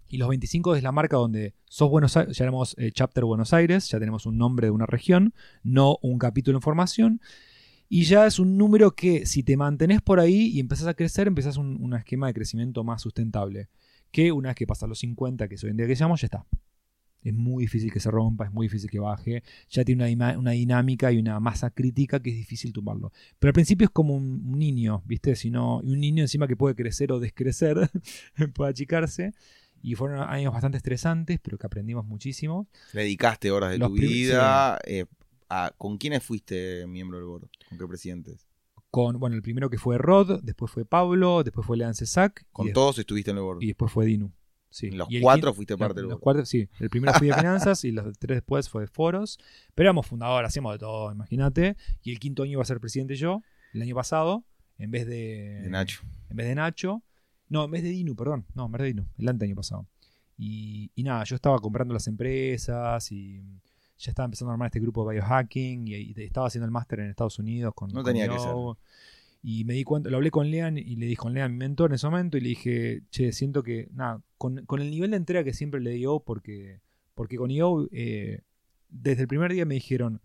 [0.07, 3.53] Y los 25 es la marca donde sos Buenos Aires, ya éramos eh, Chapter Buenos
[3.53, 5.33] Aires, ya tenemos un nombre de una región,
[5.63, 7.21] no un capítulo en formación.
[7.87, 11.27] Y ya es un número que si te mantenés por ahí y empezás a crecer,
[11.27, 13.69] empezás un, esquema de crecimiento más sustentable.
[14.11, 16.27] Que una vez que pasas los 50, que es hoy en día que llamamos, ya
[16.27, 16.45] está.
[17.21, 19.43] Es muy difícil que se rompa, es muy difícil que baje.
[19.69, 23.11] Ya tiene una, una dinámica y una masa crítica que es difícil tumbarlo.
[23.39, 25.35] Pero al principio es como un, un niño, ¿viste?
[25.35, 27.89] Si no, un niño encima que puede crecer o descrecer,
[28.53, 29.33] puede achicarse.
[29.87, 32.67] Y fueron años bastante estresantes, pero que aprendimos muchísimo.
[32.93, 34.79] Le dedicaste horas de Los tu vida.
[34.85, 35.05] eh,
[35.49, 37.49] a- ¿Con quiénes fuiste miembro del board?
[37.69, 38.47] ¿Con qué presidentes?
[38.89, 42.45] Con, bueno, el primero que fue Rod, después fue Pablo, después fue Lean Cesac.
[42.51, 43.61] Con todos estuviste en el board.
[43.61, 44.31] y después fue Dinu.
[44.71, 44.89] Sí.
[44.89, 46.21] Los Y cuatro fuiste parte del los board.
[46.23, 46.67] cuatro, sí.
[46.79, 47.33] El primero fui de
[47.69, 49.37] finanzas y los tres después fue de foros.
[49.75, 51.77] Pero éramos fundadores, hacíamos de todo, imagínate.
[52.01, 53.41] Y el quinto año iba a ser presidente yo,
[53.73, 54.43] el año pasado,
[54.79, 55.61] en vez de.
[55.61, 56.01] De Nacho.
[56.29, 57.03] En vez de Nacho.
[57.49, 58.45] No, vez de Dinu, perdón.
[58.53, 59.87] No, vez de Dinu, el año pasado.
[60.37, 63.41] Y, y nada, yo estaba comprando las empresas y
[63.97, 66.99] ya estaba empezando a armar este grupo de biohacking y, y estaba haciendo el máster
[66.99, 68.77] en Estados Unidos con No con tenía que Yo.
[69.47, 71.91] Y me di cuenta, lo hablé con Lean y le dije con Lean, mi mentor
[71.91, 75.17] en ese momento, y le dije, che, siento que, nada, con, con el nivel de
[75.17, 76.81] entrega que siempre le dio, porque,
[77.13, 78.41] porque con IO, eh,
[78.89, 80.19] desde el primer día me dijeron,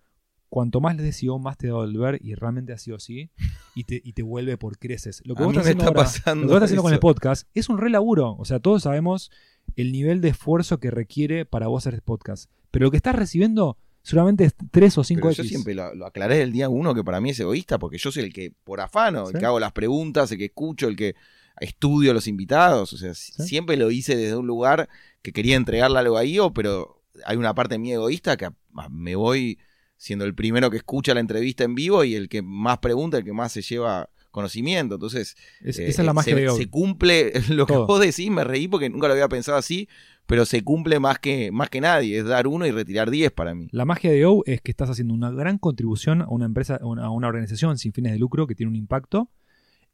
[0.51, 3.31] cuanto más le des IO, más te va a volver, y realmente ha sido así,
[3.75, 5.23] y te, y te vuelve por creces.
[5.25, 6.67] Lo que A vos mí estás me haciendo está ahora- pasando lo que vos estás
[6.67, 8.37] haciendo con el podcast es un re laburo.
[8.37, 9.31] O sea, todos sabemos
[9.77, 12.51] el nivel de esfuerzo que requiere para vos hacer este podcast.
[12.71, 16.07] Pero lo que estás recibiendo seguramente es 3 o 5 Pero yo siempre lo, lo
[16.07, 18.81] aclaré del día uno que para mí es egoísta, porque yo soy el que, por
[18.81, 19.39] afano, el Sí.
[19.39, 21.15] que hago las preguntas, el que escucho, el que
[21.61, 22.93] estudio a los invitados.
[22.93, 23.33] O sea, Sí.
[23.45, 24.89] siempre lo hice desde un lugar
[25.23, 28.49] que quería entregarle algo a IO, pero hay una parte mía egoísta que
[28.91, 29.59] me voy
[30.03, 33.25] siendo el primero que escucha la entrevista en vivo y el que más pregunta, el
[33.25, 34.95] que más se lleva conocimiento.
[34.95, 37.87] Entonces, Es- eh, esa es la magia se, de se cumple lo que Todo.
[37.87, 39.89] vos decís, me reí porque nunca lo había pensado así,
[40.25, 43.55] pero se cumple más que, más que nadie, es dar uno y retirar diez para
[43.55, 43.69] mí.
[43.73, 46.87] La magia de O es que estás haciendo una gran contribución a una empresa, a
[46.87, 49.29] una, a una organización sin fines de lucro que tiene un impacto.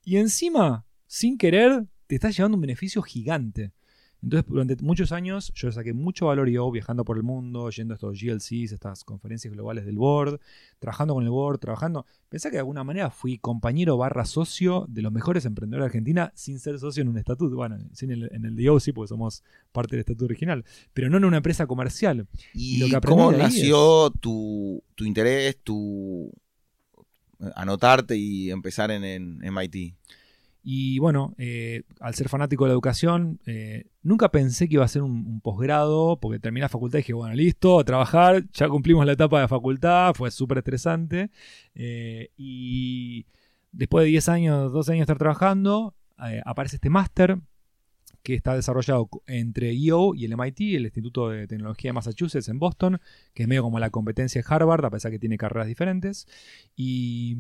[0.04, 3.72] Y encima, sin querer, te estás llevando un beneficio gigante.
[4.22, 7.96] Entonces, durante muchos años yo saqué mucho valor yo viajando por el mundo, yendo a
[7.96, 10.40] estos GLCs, estas conferencias globales del board,
[10.78, 12.06] trabajando con el board, trabajando.
[12.28, 16.32] Pensá que de alguna manera fui compañero barra socio de los mejores emprendedores de Argentina
[16.34, 17.54] sin ser socio en un estatuto.
[17.54, 21.18] Bueno, sin el- en el DO sí, porque somos parte del estatuto original, pero no
[21.18, 22.26] en una empresa comercial.
[22.52, 26.32] ¿Y, lo que aprendí cómo nació tu, tu interés, tu
[27.54, 29.94] anotarte y empezar en, en MIT?
[30.68, 34.88] Y bueno, eh, al ser fanático de la educación, eh, nunca pensé que iba a
[34.88, 39.06] ser un, posgrado, porque terminé la facultad y dije, bueno, listo, a trabajar, ya cumplimos
[39.06, 41.30] la etapa de facultad, fue súper estresante.
[41.76, 43.26] Eh, y
[43.70, 45.94] después de 10 años, 12 años de estar trabajando,
[46.44, 47.38] aparece este máster
[48.24, 52.58] que está desarrollado entre EO y el MIT, el Instituto de Tecnología de Massachusetts en
[52.58, 53.00] Boston,
[53.34, 56.26] que es medio como la competencia de Harvard, a pesar que tiene carreras diferentes.
[56.74, 57.36] Y,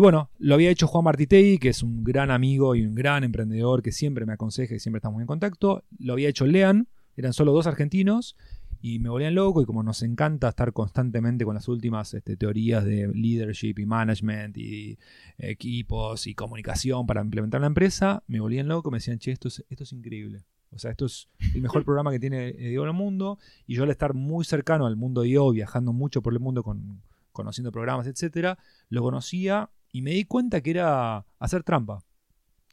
[0.00, 3.82] bueno, lo había hecho Juan Martitei, que es un gran amigo y un gran emprendedor
[3.82, 5.84] que siempre me aconseja y siempre estamos en contacto.
[5.98, 8.36] Lo había hecho Lean, eran solo dos argentinos
[8.82, 12.84] y me volvían loco y como nos encanta estar constantemente con las últimas este, teorías
[12.84, 14.98] de leadership y management y
[15.38, 19.64] equipos y comunicación para implementar la empresa, me volvían loco, me decían, che, esto es,
[19.70, 20.44] esto es increíble.
[20.70, 23.84] O sea, esto es el mejor programa que tiene IO en el mundo y yo
[23.84, 27.00] al estar muy cercano al mundo de IO, viajando mucho por el mundo con,
[27.32, 28.58] conociendo programas, etcétera,
[28.88, 32.04] lo conocía y me di cuenta que era hacer trampa.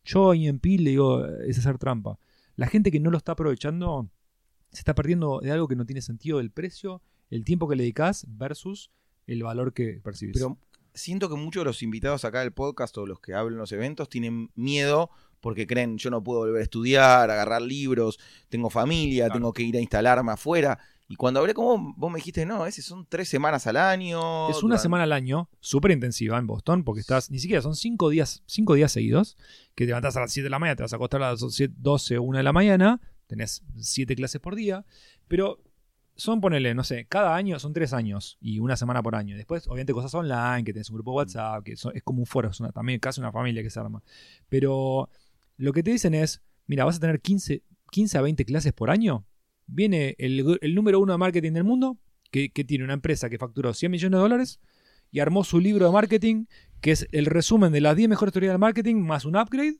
[0.03, 2.19] Yo en PIL le digo, es hacer trampa.
[2.55, 4.09] La gente que no lo está aprovechando
[4.71, 7.83] se está perdiendo de algo que no tiene sentido el precio, el tiempo que le
[7.83, 8.91] dedicas versus
[9.27, 10.33] el valor que percibes.
[10.33, 10.57] Pero
[10.93, 13.71] siento que muchos de los invitados acá del podcast o los que hablan en los
[13.71, 15.09] eventos tienen miedo
[15.39, 18.17] porque creen yo no puedo volver a estudiar, agarrar libros,
[18.49, 20.79] tengo familia, tengo que ir a instalarme afuera.
[21.13, 24.49] Y cuando hablé con vos, me dijiste, no, ese son tres semanas al año.
[24.49, 28.09] Es una semana al año, súper intensiva en Boston, porque estás, ni siquiera son cinco
[28.09, 29.37] días, cinco días seguidos,
[29.75, 31.39] que te levantas a las 7 de la mañana, te vas a acostar a las
[31.39, 34.87] 12, 1 de la mañana, tenés siete clases por día,
[35.27, 35.61] pero
[36.15, 39.37] son, ponele, no sé, cada año son tres años y una semana por año.
[39.37, 42.49] Después, obviamente, cosas online, que tenés un grupo de WhatsApp, que es como un foro,
[42.49, 44.01] es también casi una familia que se arma.
[44.49, 45.11] Pero
[45.57, 47.61] lo que te dicen es, mira, vas a tener 15,
[47.91, 49.27] 15 a 20 clases por año.
[49.67, 50.43] Viene el,
[50.75, 51.97] número uno de marketing del mundo,
[52.31, 54.59] que, tiene una empresa que facturó 100 millones de dólares
[55.11, 56.45] y armó su libro de marketing,
[56.81, 59.77] que es el resumen de las 10 mejores teorías del marketing más un upgrade.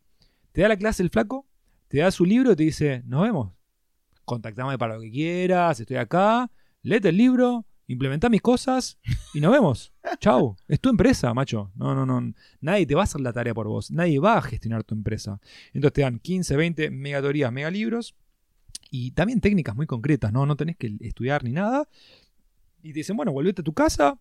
[0.51, 1.47] Te da la clase el flaco
[1.93, 3.53] te da su libro y te dice, nos vemos.
[4.25, 6.49] Contactame para lo que quieras, estoy acá,
[6.81, 8.97] léete el libro, implementa mis cosas
[9.31, 9.93] y nos vemos.
[10.19, 10.55] Chau.
[10.67, 11.71] Es tu empresa, macho.
[11.75, 12.33] No, no, no.
[12.61, 13.91] Nadie te va a hacer la tarea por vos.
[13.91, 15.39] Nadie va a gestionar tu empresa.
[15.71, 18.15] Entonces te dan 15, 20 megatorías, megalibros
[18.95, 20.45] y también técnicas muy concretas, ¿no?
[20.45, 21.89] No tenés que estudiar ni nada.
[22.83, 24.19] Y te dicen, bueno, volvete a tu casa,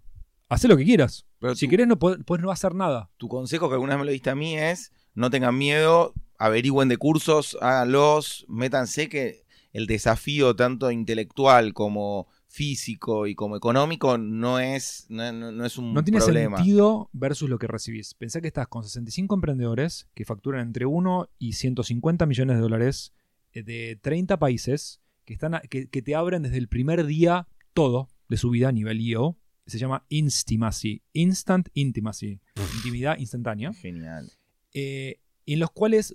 [0.49, 1.27] haz lo que quieras.
[1.41, 3.11] Pero si querés, no podés, no hacer nada.
[3.19, 6.89] Tu consejo que alguna vez me lo diste a mí es, no tengan miedo, averigüen
[6.89, 9.45] de cursos, háganlos, métanse que
[9.75, 16.03] el desafío tanto intelectual como físico y como económico no es, no, es un no
[16.03, 16.57] tiene problema.
[16.57, 18.15] sentido versus lo que recibís.
[18.15, 23.13] Pensá que estás con 65 emprendedores que facturan entre 1 y 150 millones de dólares
[23.53, 28.51] de 30 países que, están que, te abren desde el primer día todo de su
[28.51, 29.39] vida a nivel IO.
[29.67, 32.41] Se llama Intimacy, Instant Intimacy,
[32.77, 33.73] intimidad instantánea.
[33.73, 34.31] Genial.
[34.75, 36.13] Eh, en los cuales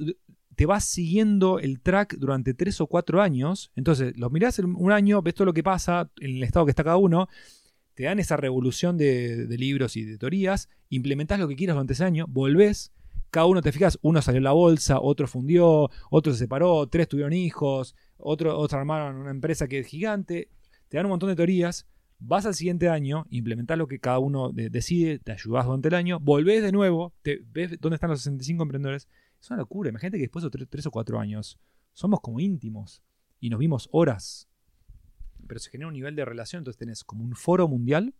[0.58, 3.72] te vas siguiendo el track durante tres o cuatro años.
[3.76, 6.72] Entonces, los mirás en un año, ves todo lo que pasa, en el estado que
[6.72, 7.30] está cada uno,
[7.94, 12.04] te dan esa revolución de, libros y de teorías, implementás lo que quieras durante ese
[12.04, 12.92] año, volvés,
[13.30, 17.34] cada uno te fijas, uno salió la bolsa, otro fundió, otro se separó, tres tuvieron
[17.34, 20.50] hijos, otro, otro armaron una empresa que es gigante,
[20.88, 21.88] te dan un montón de teorías,
[22.20, 26.20] vas al siguiente año, implementás lo que cada uno decide, te ayudás durante el año,
[26.20, 29.08] volvés de nuevo, te, ves dónde están los 65 emprendedores.
[29.40, 29.90] Es una locura.
[29.90, 31.60] Imagínate que después de tres, o cuatro años
[31.94, 33.04] somos como íntimos
[33.40, 34.48] y nos vimos horas.
[35.48, 38.14] Pero se genera un nivel de relación, entonces tenés como un foro mundial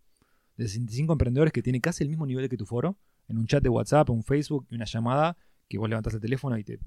[0.56, 2.96] de 65 emprendedores que tiene casi el mismo nivel que tu foro,
[3.28, 5.36] en un chat de WhatsApp, un Facebook y una llamada
[5.68, 6.78] que vos levantás el teléfono y te,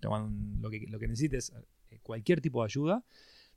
[0.00, 1.52] te lo que, lo que necesites,
[1.90, 3.04] eh, cualquier tipo de ayuda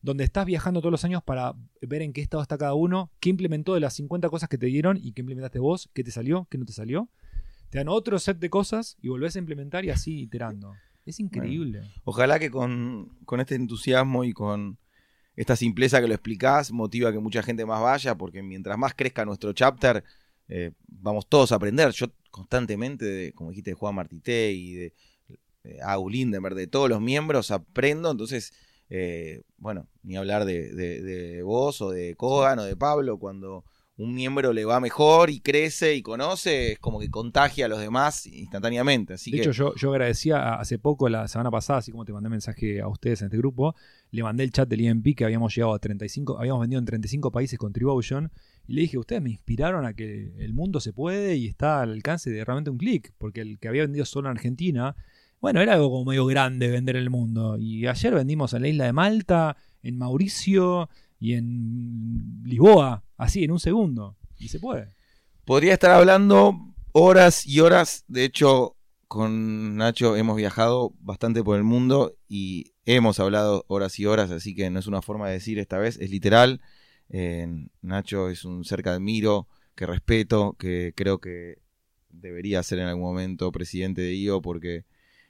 [0.05, 3.29] donde estás viajando todos los años para ver en qué estado está cada uno, qué
[3.29, 6.47] implementó de las 50 cosas que te dieron y qué implementaste vos, qué te salió,
[6.51, 7.09] qué no te salió.
[7.71, 10.75] Te dan otro set de cosas y volvés a implementar y así iterando.
[11.07, 11.81] Es increíble.
[12.03, 14.77] ojalá que con, este entusiasmo y con
[15.35, 18.93] esta simpleza que lo explicás motiva a que mucha gente más vaya, porque mientras más
[18.93, 20.03] crezca nuestro chapter,
[20.47, 21.91] eh, vamos todos a aprender.
[21.91, 24.93] Yo constantemente, de, como dijiste, de Juan Martité y de,
[25.63, 28.11] de Agu de todos los miembros, aprendo.
[28.11, 28.51] Entonces,
[28.89, 33.63] eh, bueno, ni hablar de, vos o de Kogan o de Pablo, cuando
[33.95, 37.79] un miembro le va mejor y crece y conoce, es como que contagia a los
[37.79, 39.13] demás instantáneamente.
[39.13, 42.27] Así de hecho, yo, yo agradecía hace poco, la semana pasada, así como te mandé
[42.27, 43.75] mensaje a ustedes en este grupo,
[44.11, 47.31] le mandé el chat del IMP que habíamos llegado a 35, habíamos vendido en 35
[47.31, 48.29] países Contribution,
[48.67, 51.91] y le dije, ustedes me inspiraron a que el mundo se puede y está al
[51.91, 54.95] alcance de realmente un clic, porque el que había vendido solo en Argentina
[55.45, 57.57] bueno, era algo como medio grande vender el mundo.
[57.59, 60.89] Y ayer vendimos en la isla de Malta, en Mauricio
[61.19, 64.17] y en Lisboa, así, en un segundo.
[64.39, 64.95] Y se puede.
[65.45, 68.05] Podría estar hablando horas y horas.
[68.07, 68.75] De hecho,
[69.07, 74.55] con Nacho hemos viajado bastante por el mundo y hemos hablado horas y horas, así
[74.55, 76.59] que no es una forma de decir esta vez, es literal.
[77.10, 81.60] Eh, Nacho es un ser que admiro, que respeto, que creo que
[82.10, 84.86] debería ser en algún momento presidente de IO porque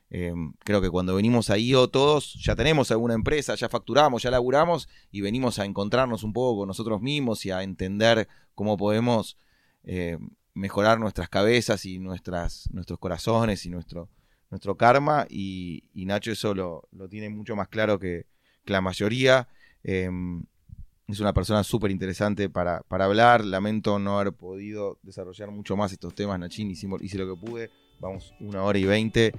[0.10, 4.32] eh, creo que cuando venimos a IO todos ya tenemos alguna empresa, ya facturamos, ya
[4.32, 9.38] laburamos y venimos a encontrarnos un poco con nosotros mismos y a entender cómo podemos
[9.84, 10.18] eh,
[10.54, 14.10] mejorar nuestras cabezas y nuestras, nuestros corazones y nuestro,
[14.50, 15.28] nuestro karma.
[15.30, 18.26] Y, Nacho eso lo, tiene mucho más claro que,
[18.66, 19.48] la mayoría.
[21.08, 23.46] Es una persona súper interesante para, para, hablar.
[23.46, 26.72] Lamento no haber podido desarrollar mucho más estos temas, Nachín.
[26.72, 27.70] hice lo que pude.
[28.00, 29.32] Vamos una hora y veinte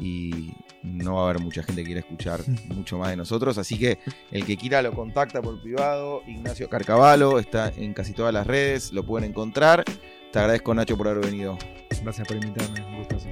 [0.00, 3.58] y no va a haber mucha gente que quiera escuchar mucho más de nosotros.
[3.58, 3.98] Así que
[4.30, 6.22] el que quiera lo contacta por privado.
[6.26, 9.84] Ignacio Carcavalo está en casi todas las redes, lo pueden encontrar.
[10.32, 11.58] Te agradezco, Nacho, por haber venido.
[12.02, 13.28] Gracias por invitarme, un gustazo.